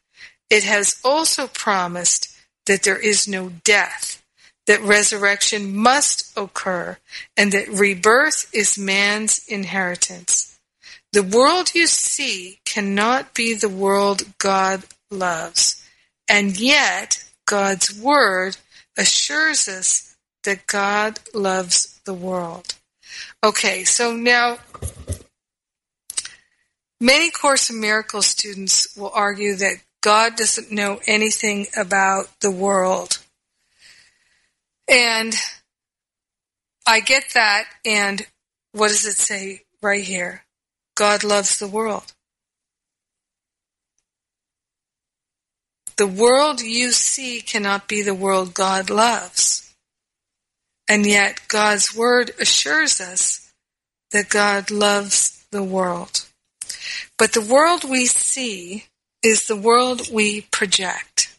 [0.51, 4.23] It has also promised that there is no death,
[4.67, 6.99] that resurrection must occur,
[7.37, 10.59] and that rebirth is man's inheritance.
[11.13, 15.83] The world you see cannot be the world God loves,
[16.29, 18.57] and yet God's word
[18.97, 22.75] assures us that God loves the world.
[23.43, 24.59] Okay, so now
[27.05, 33.19] Many Course in Miracles students will argue that God doesn't know anything about the world.
[34.89, 35.35] And
[36.87, 38.27] I get that, and
[38.73, 40.45] what does it say right here?
[40.95, 42.14] God loves the world.
[45.97, 49.75] The world you see cannot be the world God loves.
[50.89, 53.53] And yet God's word assures us
[54.11, 56.27] that God loves the world.
[57.19, 58.87] But the world we see
[59.23, 61.39] is the world we project.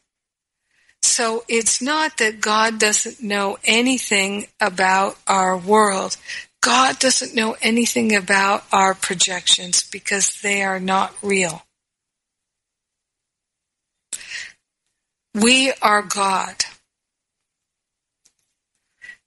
[1.01, 6.17] So it's not that God doesn't know anything about our world.
[6.61, 11.63] God doesn't know anything about our projections because they are not real.
[15.35, 16.63] We are God.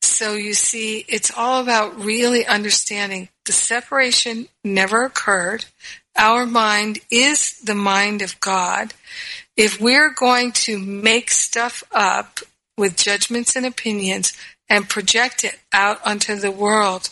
[0.00, 5.66] So you see, it's all about really understanding the separation never occurred.
[6.16, 8.94] Our mind is the mind of God.
[9.54, 12.40] If we're going to make stuff up
[12.78, 14.32] with judgments and opinions
[14.66, 17.10] and project it out onto the world,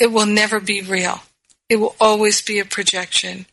[0.00, 1.20] it will never be real.
[1.68, 3.44] It will always be a projection.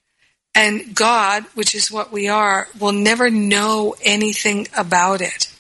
[0.56, 5.54] And God, which is what we are, will never know anything about it.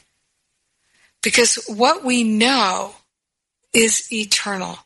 [1.21, 2.95] Because what we know
[3.73, 4.79] is eternal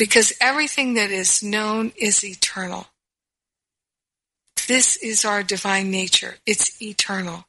[0.00, 2.86] because everything that is known is eternal.
[4.66, 6.36] This is our divine nature.
[6.46, 7.44] It's eternal.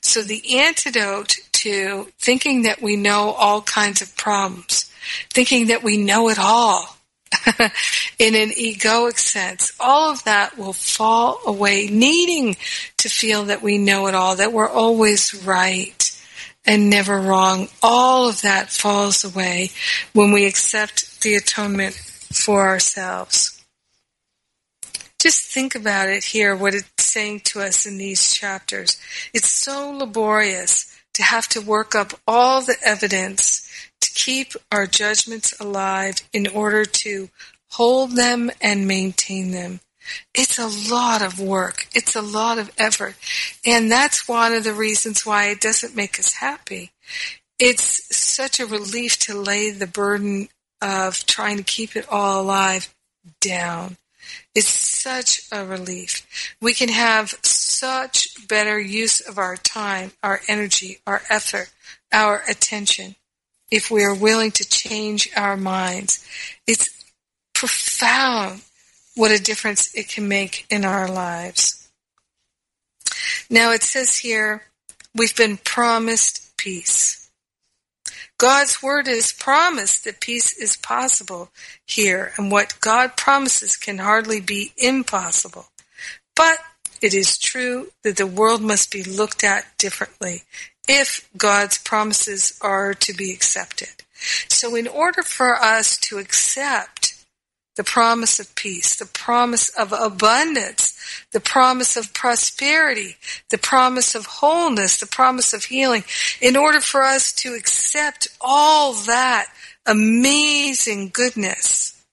[0.00, 4.92] So the antidote to thinking that we know all kinds of problems,
[5.30, 6.98] thinking that we know it all,
[8.18, 12.56] in an egoic sense, all of that will fall away, needing
[12.98, 16.08] to feel that we know it all, that we're always right
[16.64, 17.68] and never wrong.
[17.82, 19.70] All of that falls away
[20.12, 23.62] when we accept the atonement for ourselves.
[25.18, 29.00] Just think about it here, what it's saying to us in these chapters.
[29.32, 33.61] It's so laborious to have to work up all the evidence
[34.14, 37.28] keep our judgments alive in order to
[37.70, 39.80] hold them and maintain them.
[40.34, 41.86] It's a lot of work.
[41.94, 43.14] It's a lot of effort.
[43.64, 46.90] And that's one of the reasons why it doesn't make us happy.
[47.58, 50.48] It's such a relief to lay the burden
[50.80, 52.92] of trying to keep it all alive
[53.40, 53.96] down.
[54.54, 56.54] It's such a relief.
[56.60, 61.70] We can have such better use of our time, our energy, our effort,
[62.12, 63.16] our attention
[63.72, 66.24] if we are willing to change our minds.
[66.66, 66.90] It's
[67.54, 68.60] profound
[69.16, 71.88] what a difference it can make in our lives.
[73.48, 74.64] Now it says here,
[75.14, 77.30] we've been promised peace.
[78.36, 81.48] God's word is promised that peace is possible
[81.86, 85.66] here, and what God promises can hardly be impossible.
[86.36, 86.58] But
[87.00, 90.42] it is true that the world must be looked at differently
[90.88, 94.02] if God's promises are to be accepted.
[94.48, 97.24] So in order for us to accept
[97.76, 100.94] the promise of peace, the promise of abundance,
[101.32, 103.16] the promise of prosperity,
[103.48, 106.04] the promise of wholeness, the promise of healing.
[106.40, 109.46] In order for us to accept all that
[109.86, 112.04] amazing goodness,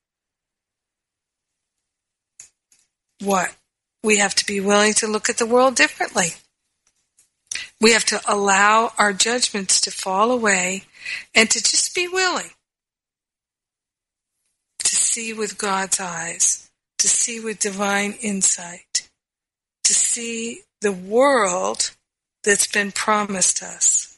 [3.22, 3.54] what?
[4.02, 6.30] We have to be willing to look at the world differently.
[7.82, 10.84] We have to allow our judgments to fall away
[11.34, 12.52] and to just be willing
[14.80, 19.08] to see with God's eyes, to see with divine insight,
[19.84, 21.92] to see the world
[22.44, 24.18] that's been promised us.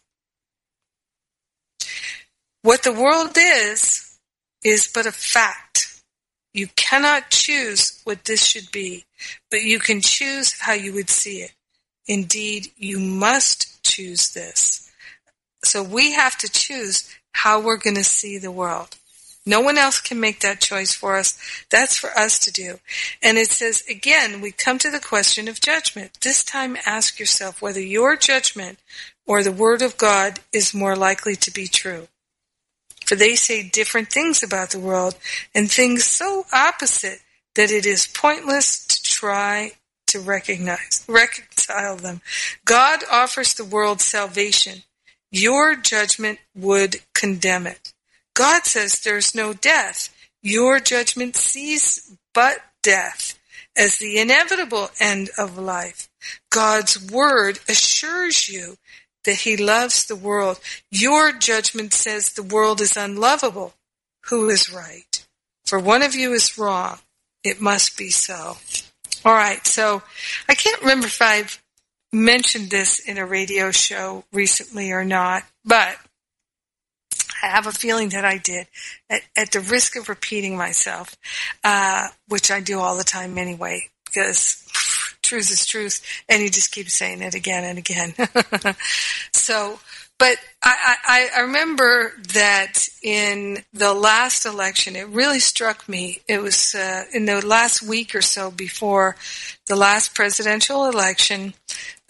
[2.63, 4.17] What the world is,
[4.63, 6.01] is but a fact.
[6.53, 9.05] You cannot choose what this should be,
[9.49, 11.53] but you can choose how you would see it.
[12.11, 14.91] Indeed, you must choose this.
[15.63, 18.97] So we have to choose how we're going to see the world.
[19.45, 21.39] No one else can make that choice for us.
[21.69, 22.79] That's for us to do.
[23.23, 26.19] And it says, again, we come to the question of judgment.
[26.19, 28.79] This time ask yourself whether your judgment
[29.25, 32.09] or the Word of God is more likely to be true.
[33.05, 35.15] For they say different things about the world
[35.55, 37.19] and things so opposite
[37.55, 39.71] that it is pointless to try
[40.07, 41.05] to recognize,
[41.71, 42.21] reconcile them.
[42.65, 44.83] God offers the world salvation.
[45.31, 47.93] Your judgment would condemn it.
[48.33, 50.13] God says there's no death.
[50.41, 53.37] Your judgment sees but death
[53.77, 56.09] as the inevitable end of life.
[56.49, 58.77] God's word assures you
[59.23, 60.59] that he loves the world.
[60.89, 63.73] Your judgment says the world is unlovable.
[64.25, 65.25] Who is right?
[65.65, 66.99] For one of you is wrong.
[67.43, 68.57] It must be so.
[69.23, 69.65] All right.
[69.65, 70.01] So
[70.49, 71.60] I can't remember if I've
[72.11, 75.97] mentioned this in a radio show recently or not, but
[77.43, 78.67] I have a feeling that I did,
[79.09, 81.15] at, at the risk of repeating myself,
[81.63, 84.67] uh, which I do all the time anyway, because
[85.21, 88.13] truth is truth, and you just keep saying it again and again.
[89.33, 89.79] so,
[90.19, 96.21] but I, I, I remember that in the last election, it really struck me.
[96.27, 99.15] It was uh, in the last week or so before
[99.65, 101.55] the last presidential election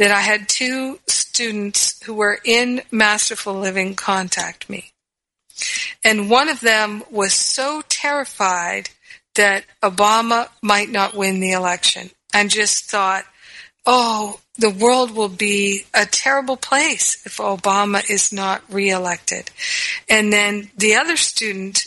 [0.02, 4.94] that I had two students who were in Masterful Living contact me.
[6.04, 8.90] And one of them was so terrified
[9.36, 13.26] that Obama might not win the election and just thought,
[13.86, 19.52] oh, the world will be a terrible place if Obama is not reelected.
[20.10, 21.86] And then the other student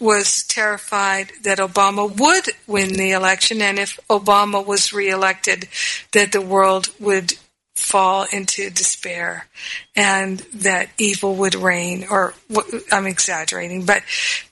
[0.00, 5.68] was terrified that Obama would win the election and if Obama was reelected
[6.12, 7.34] that the world would
[7.74, 9.48] fall into despair
[9.96, 12.32] and that evil would reign or
[12.92, 14.02] I'm exaggerating but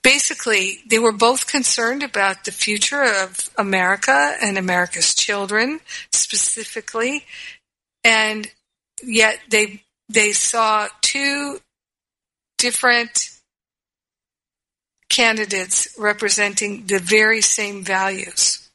[0.03, 5.79] basically they were both concerned about the future of America and America's children
[6.11, 7.25] specifically
[8.03, 8.49] and
[9.05, 11.61] yet they they saw two
[12.59, 13.32] different
[15.21, 18.71] candidates representing the very same values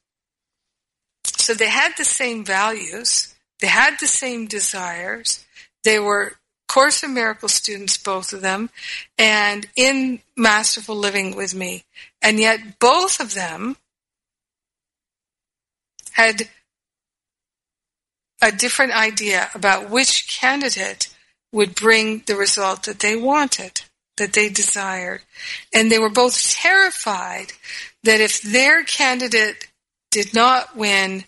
[1.37, 5.45] so they had the same values They had the same desires.
[5.83, 6.33] They were
[6.67, 8.69] Course in Miracle students, both of them,
[9.17, 11.85] and in Masterful Living with me.
[12.21, 13.77] And yet both of them
[16.11, 16.49] had
[18.41, 21.07] a different idea about which candidate
[21.53, 23.81] would bring the result that they wanted,
[24.17, 25.21] that they desired.
[25.73, 27.53] And they were both terrified
[28.03, 29.67] that if their candidate
[30.11, 31.23] did not win,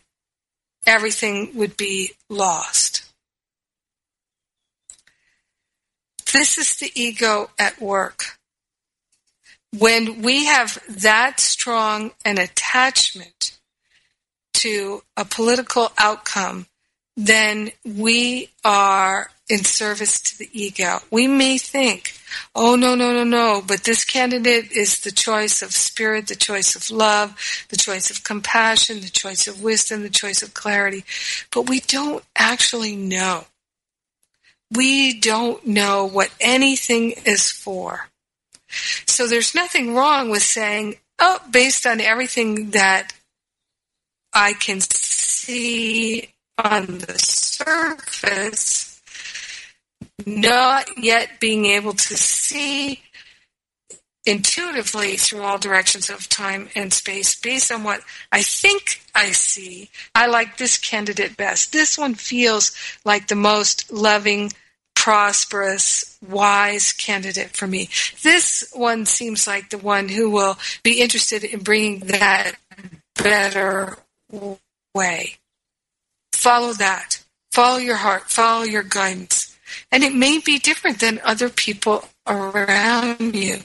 [0.85, 3.05] everything would be lost.
[6.31, 8.37] This is the ego at work.
[9.77, 13.57] When we have that strong an attachment
[14.55, 16.67] to a political outcome,
[17.15, 20.99] then we are in service to the ego.
[21.11, 22.13] We may think,
[22.55, 26.75] oh, no, no, no, no, but this candidate is the choice of spirit, the choice
[26.75, 27.35] of love,
[27.69, 31.03] the choice of compassion, the choice of wisdom, the choice of clarity.
[31.51, 33.45] But we don't actually know.
[34.71, 38.09] We don't know what anything is for.
[39.05, 43.13] So there's nothing wrong with saying, oh, based on everything that
[44.31, 46.29] I can see
[46.63, 48.78] on the surface,
[50.35, 53.01] not yet being able to see
[54.25, 58.01] intuitively through all directions of time and space based on what
[58.31, 59.89] I think I see.
[60.13, 61.71] I like this candidate best.
[61.71, 64.51] This one feels like the most loving,
[64.95, 67.89] prosperous, wise candidate for me.
[68.21, 72.53] This one seems like the one who will be interested in bringing that
[73.15, 73.97] better
[74.93, 75.37] way.
[76.33, 77.23] Follow that.
[77.51, 78.29] Follow your heart.
[78.29, 79.48] Follow your guidance.
[79.91, 83.59] And it may be different than other people around you.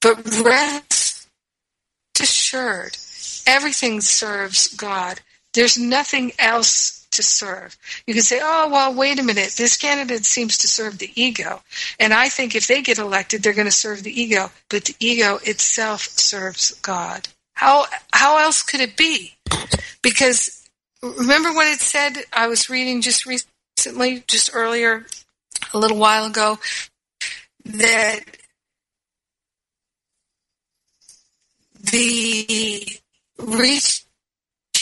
[0.00, 1.28] But rest
[2.20, 2.96] assured,
[3.46, 5.20] everything serves God.
[5.52, 7.76] There's nothing else to serve.
[8.06, 9.54] You can say, oh, well, wait a minute.
[9.56, 11.62] This candidate seems to serve the ego.
[11.98, 14.50] And I think if they get elected, they're going to serve the ego.
[14.68, 17.28] But the ego itself serves God.
[17.54, 19.34] How, how else could it be?
[20.02, 20.68] Because
[21.02, 22.24] remember what it said?
[22.32, 23.52] I was reading just recently,
[24.26, 25.06] just earlier,
[25.72, 26.58] a little while ago,
[27.64, 28.20] that
[31.90, 32.86] the
[33.38, 34.04] reaching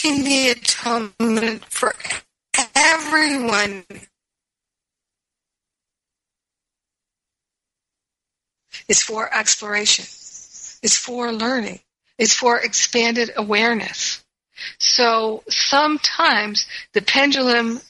[0.03, 1.93] the atonement for
[2.75, 3.83] everyone
[8.87, 10.05] is for exploration.
[10.83, 11.79] It's for learning.
[12.17, 14.23] It's for expanded awareness.
[14.79, 17.81] So sometimes the pendulum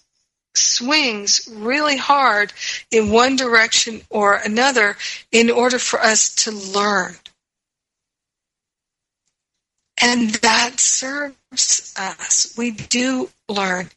[0.56, 2.54] swings really hard
[2.92, 4.98] in one direction or another
[5.32, 7.16] in order for us to learn.
[10.02, 12.54] And that serves us.
[12.58, 13.90] We do learn.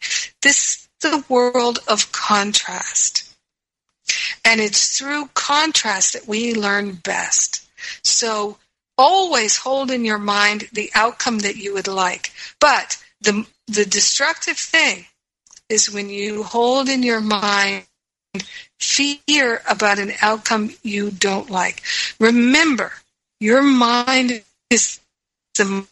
[0.43, 3.35] This is the world of contrast.
[4.45, 7.69] And it's through contrast that we learn best.
[8.05, 8.59] So
[8.97, 12.33] always hold in your mind the outcome that you would like.
[12.61, 15.07] But the, the destructive thing
[15.69, 17.85] is when you hold in your mind
[18.79, 21.83] fear about an outcome you don't like.
[22.21, 22.93] Remember,
[23.41, 25.01] your mind is
[25.57, 25.87] the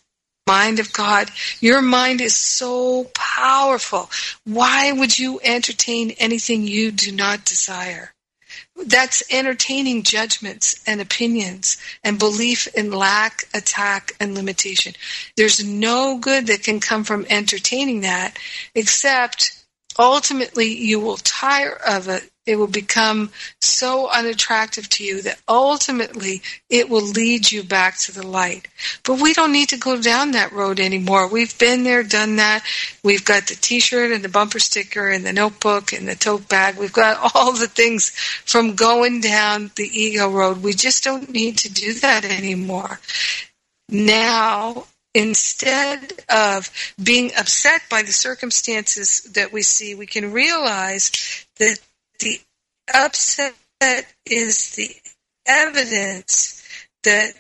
[0.47, 1.31] mind of God.
[1.61, 4.11] Your mind is so powerful.
[4.45, 8.15] Why would you entertain anything you do not desire?
[8.87, 14.95] that's entertaining judgments and opinions and belief in lack, attack, and limitation.
[15.37, 18.37] There's no good that can come from entertaining that
[18.75, 19.64] except
[19.99, 23.31] ultimately you will tire of it it will become
[23.61, 28.69] so unattractive to you that ultimately it will lead you back to the light.
[29.03, 31.27] But we don't need to go down that road anymore.
[31.27, 32.63] We've been there, done that.
[33.03, 36.77] We've got the t-shirt and the bumper sticker and the notebook and the tote bag.
[36.77, 38.11] We've got all the things
[38.45, 40.63] from going down the ego road.
[40.63, 43.01] We just don't need to do that anymore.
[43.89, 44.85] Now
[45.15, 46.71] instead of
[47.03, 51.11] being upset by the circumstances that we see, we can realize
[51.59, 51.79] that
[52.19, 52.41] the
[52.93, 53.55] upset
[54.27, 54.91] is the
[55.47, 56.63] evidence
[57.05, 57.33] that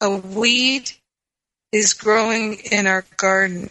[0.00, 0.90] a weed
[1.72, 3.70] is growing in our garden.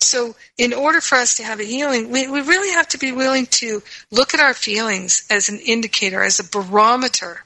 [0.00, 3.12] So, in order for us to have a healing, we, we really have to be
[3.12, 7.44] willing to look at our feelings as an indicator, as a barometer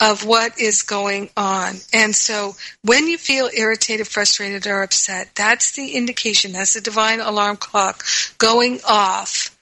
[0.00, 1.74] of what is going on.
[1.92, 7.20] And so when you feel irritated, frustrated, or upset, that's the indication, that's the divine
[7.20, 8.04] alarm clock
[8.38, 9.56] going off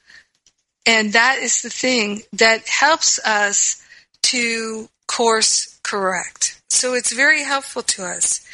[0.86, 3.82] and that is the thing that helps us
[4.22, 6.60] to course correct.
[6.70, 8.46] So it's very helpful to us.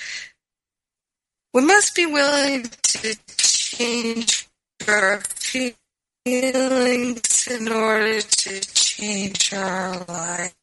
[1.53, 4.47] We must be willing to change
[4.87, 5.89] our feelings
[7.49, 8.61] in order to
[8.97, 10.55] change our life.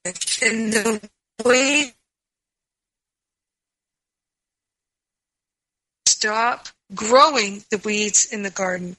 [0.42, 1.10] And the
[1.46, 1.94] way
[6.06, 8.98] stop growing the weeds in the garden.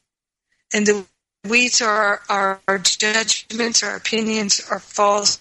[0.72, 1.06] And the
[1.46, 5.40] weeds are our, our judgments, our opinions, our false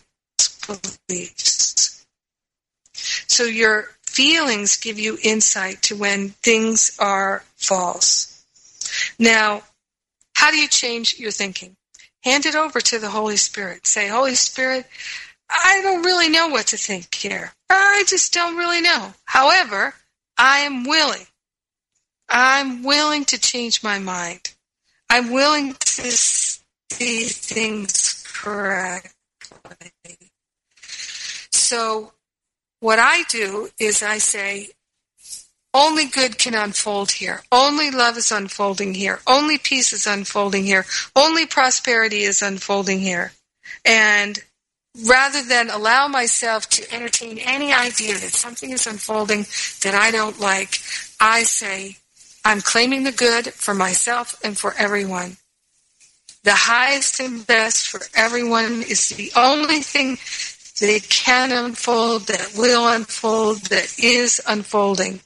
[1.08, 2.06] beliefs.
[2.94, 8.44] So your feelings give you insight to when things are false.
[9.20, 9.64] Now,
[10.36, 11.77] how do you change your thinking?
[12.28, 13.88] Hand it over to the Holy Spirit.
[13.88, 14.86] Say, Holy Spirit,
[15.50, 17.54] I don't really know what to think here.
[17.70, 19.14] I just don't really know.
[19.24, 19.94] However,
[20.38, 21.26] I am willing.
[22.28, 24.54] I'm willing to change my mind.
[25.10, 29.14] I'm willing to see things correctly.
[31.54, 32.12] So,
[32.82, 34.72] what I do is I say,
[35.78, 37.44] only good can unfold here.
[37.52, 39.20] Only love is unfolding here.
[39.28, 40.86] Only peace is unfolding here.
[41.16, 43.32] Only prosperity is unfolding here.
[43.86, 44.40] And
[45.06, 49.46] rather than allow myself to entertain any idea that something is unfolding
[49.84, 50.80] that I don't like,
[51.22, 51.98] I say,
[52.44, 55.38] I'm claiming the good for myself and for everyone.
[56.44, 60.18] The highest and best for everyone is the only thing
[60.80, 65.20] that can unfold, that will unfold, that is unfolding.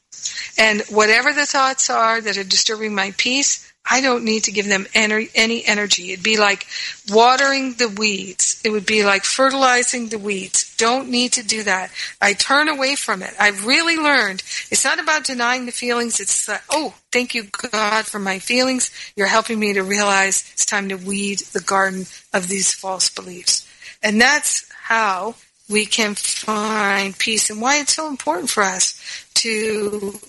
[0.57, 4.67] And whatever the thoughts are that are disturbing my peace, I don't need to give
[4.67, 6.11] them any energy.
[6.11, 6.67] It'd be like
[7.09, 8.61] watering the weeds.
[8.63, 10.76] It would be like fertilizing the weeds.
[10.78, 11.91] Don't need to do that.
[12.22, 13.34] I turn away from it.
[13.39, 16.19] I've really learned it's not about denying the feelings.
[16.19, 18.91] It's like, oh, thank you, God, for my feelings.
[19.15, 23.67] You're helping me to realize it's time to weed the garden of these false beliefs.
[24.03, 25.36] And that's how
[25.72, 28.99] we can find peace and why it's so important for us
[29.36, 30.19] to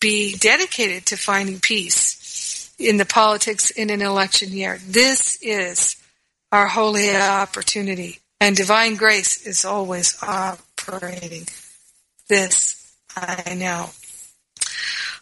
[0.00, 4.78] be dedicated to finding peace in the politics in an election year.
[4.86, 5.96] This is
[6.52, 11.46] our holy opportunity, and divine grace is always operating.
[12.28, 12.76] This
[13.16, 13.90] I know.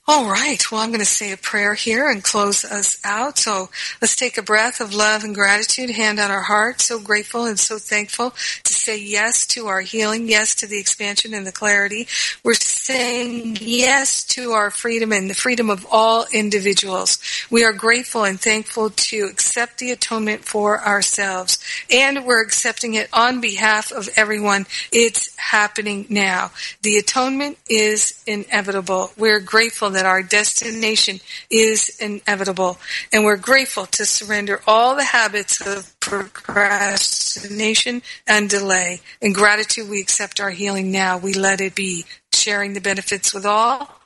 [0.07, 0.63] All right.
[0.71, 3.39] Well, I'm going to say a prayer here and close us out.
[3.39, 3.71] So
[4.03, 6.83] let's take a breath of love and gratitude, hand on our heart.
[6.83, 8.33] So grateful and so thankful
[8.65, 12.07] to say yes to our healing, yes to the expansion and the clarity.
[12.45, 17.19] We're saying yes to our freedom and the freedom of all individuals.
[17.51, 21.59] We are grateful and thankful to accept the atonement for ourselves
[21.91, 24.67] and we're accepting it on behalf of everyone.
[24.93, 26.51] It's happening now.
[26.83, 29.13] The atonement is inevitable.
[29.17, 31.21] We're grateful that our destination
[31.51, 32.79] is inevitable.
[33.13, 39.01] And we're grateful to surrender all the habits of procrastination and delay.
[39.21, 41.19] In gratitude, we accept our healing now.
[41.19, 42.05] We let it be.
[42.33, 44.01] Sharing the benefits with all.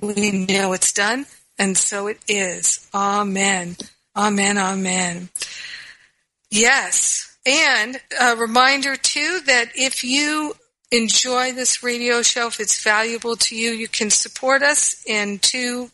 [0.00, 1.26] We know it's done,
[1.58, 2.88] and so it is.
[2.94, 3.76] Amen.
[4.16, 4.56] Amen.
[4.56, 5.28] Amen.
[6.50, 7.36] Yes.
[7.44, 10.54] And a reminder too that if you
[10.90, 15.90] enjoy this radio show, if it's valuable to you, you can support us in two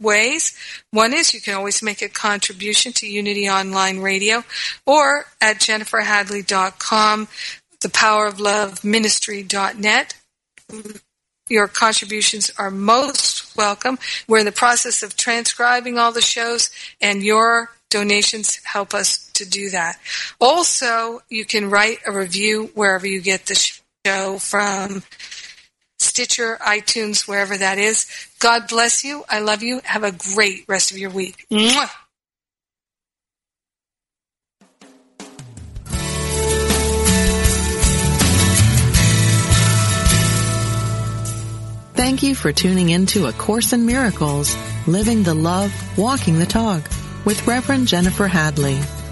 [0.00, 0.56] ways.
[0.90, 4.44] One is you can always make a contribution to Unity Online Radio
[4.86, 7.28] or at jenniferhadley.com,
[7.80, 10.14] the power of love ministry.net.
[11.48, 13.98] Your contributions are most welcome.
[14.28, 16.70] We're in the process of transcribing all the shows
[17.00, 19.98] and your donations help us to do that.
[20.40, 23.54] Also, you can write a review wherever you get the
[24.06, 25.02] show from
[25.98, 28.06] Stitcher, iTunes, wherever that is.
[28.38, 29.24] God bless you.
[29.28, 29.80] I love you.
[29.84, 31.46] Have a great rest of your week.
[31.50, 31.90] Mwah!
[41.94, 46.46] Thank you for tuning in to A Course in Miracles, Living the Love, Walking the
[46.46, 46.88] Talk
[47.24, 48.78] with Reverend Jennifer Hadley.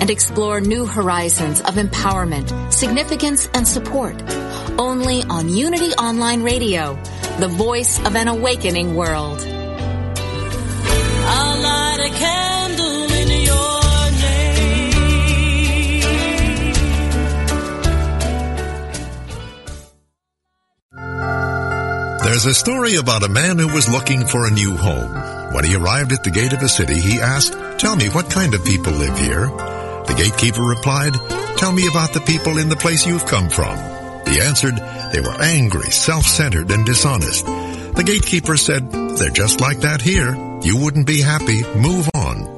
[0.00, 4.14] and explore new horizons of empowerment, significance, and support.
[4.78, 6.98] Only on Unity Online Radio,
[7.38, 9.40] the voice of an awakening world.
[11.28, 14.46] I'll light a candle in your name.
[22.22, 25.36] There's a story about a man who was looking for a new home.
[25.54, 28.54] When he arrived at the gate of a city, he asked, Tell me, what kind
[28.54, 29.50] of people live here?
[30.06, 31.14] The gatekeeper replied,
[31.56, 33.76] Tell me about the people in the place you've come from.
[34.26, 34.76] He answered,
[35.12, 37.46] They were angry, self-centered, and dishonest.
[37.46, 40.34] The gatekeeper said, They're just like that here.
[40.62, 41.62] You wouldn't be happy.
[41.78, 42.56] Move on.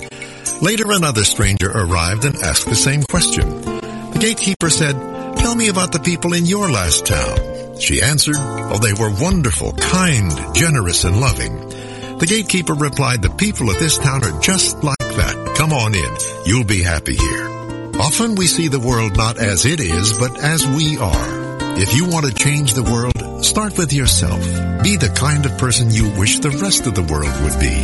[0.61, 3.61] Later another stranger arrived and asked the same question.
[3.61, 4.97] The gatekeeper said,
[5.37, 7.79] Tell me about the people in your last town.
[7.79, 11.69] She answered, Oh, they were wonderful, kind, generous, and loving.
[12.19, 14.98] The gatekeeper replied, The people of this town are just like.
[15.59, 16.17] Come on in.
[16.47, 17.49] You'll be happy here.
[17.99, 21.59] Often we see the world not as it is, but as we are.
[21.77, 24.41] If you want to change the world, start with yourself.
[24.85, 27.75] Be the kind of person you wish the rest of the world would be.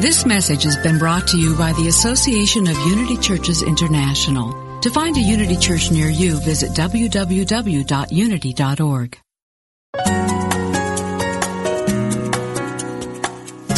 [0.00, 4.80] This message has been brought to you by the Association of Unity Churches International.
[4.80, 7.82] To find a Unity Church near you, visit www.unity.org.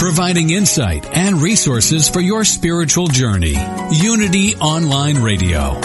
[0.05, 3.55] providing insight and resources for your spiritual journey.
[3.91, 5.81] Unity Online Radio.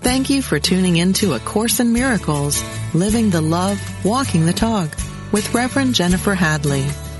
[0.00, 2.60] Thank you for tuning in to A Course in Miracles,
[2.92, 4.90] Living the Love, Walking the Talk
[5.30, 6.84] with Reverend Jennifer Hadley.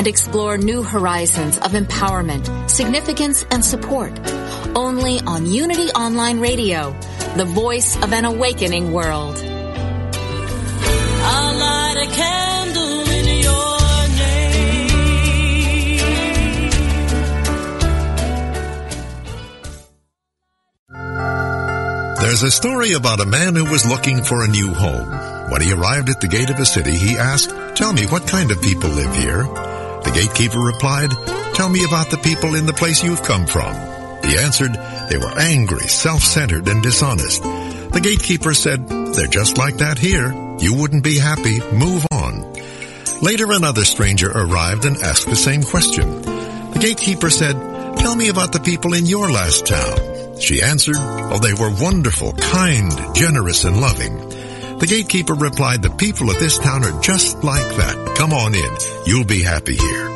[0.00, 4.18] and explore new horizons of empowerment, significance, and support.
[4.74, 6.98] Only on Unity Online Radio,
[7.36, 9.36] the voice of an awakening world.
[9.36, 13.78] I'll light a candle in your
[22.22, 25.10] There's a story about a man who was looking for a new home.
[25.50, 28.50] When he arrived at the gate of a city, he asked, Tell me, what kind
[28.50, 29.69] of people live here?
[30.04, 31.10] The gatekeeper replied,
[31.54, 33.74] Tell me about the people in the place you've come from.
[34.24, 34.72] He answered,
[35.10, 37.42] They were angry, self-centered, and dishonest.
[37.42, 40.32] The gatekeeper said, They're just like that here.
[40.58, 41.60] You wouldn't be happy.
[41.72, 42.52] Move on.
[43.22, 46.22] Later another stranger arrived and asked the same question.
[46.22, 47.56] The gatekeeper said,
[47.98, 50.38] Tell me about the people in your last town.
[50.40, 54.29] She answered, Oh, they were wonderful, kind, generous, and loving.
[54.80, 58.14] The gatekeeper replied, the people of this town are just like that.
[58.16, 58.76] Come on in.
[59.04, 60.08] You'll be happy here.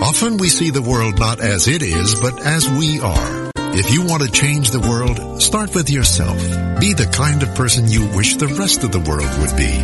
[0.00, 3.50] Often we see the world not as it is, but as we are.
[3.74, 6.38] If you want to change the world, start with yourself.
[6.78, 9.82] Be the kind of person you wish the rest of the world would be.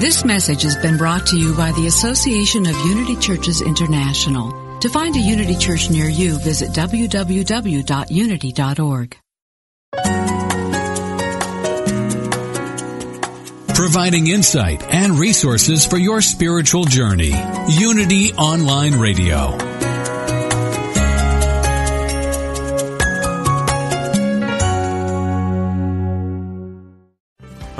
[0.00, 4.78] This message has been brought to you by the Association of Unity Churches International.
[4.80, 7.48] To find a Unity Church near you, visit www.unity.org.
[13.78, 17.32] Providing insight and resources for your spiritual journey.
[17.68, 19.67] Unity Online Radio.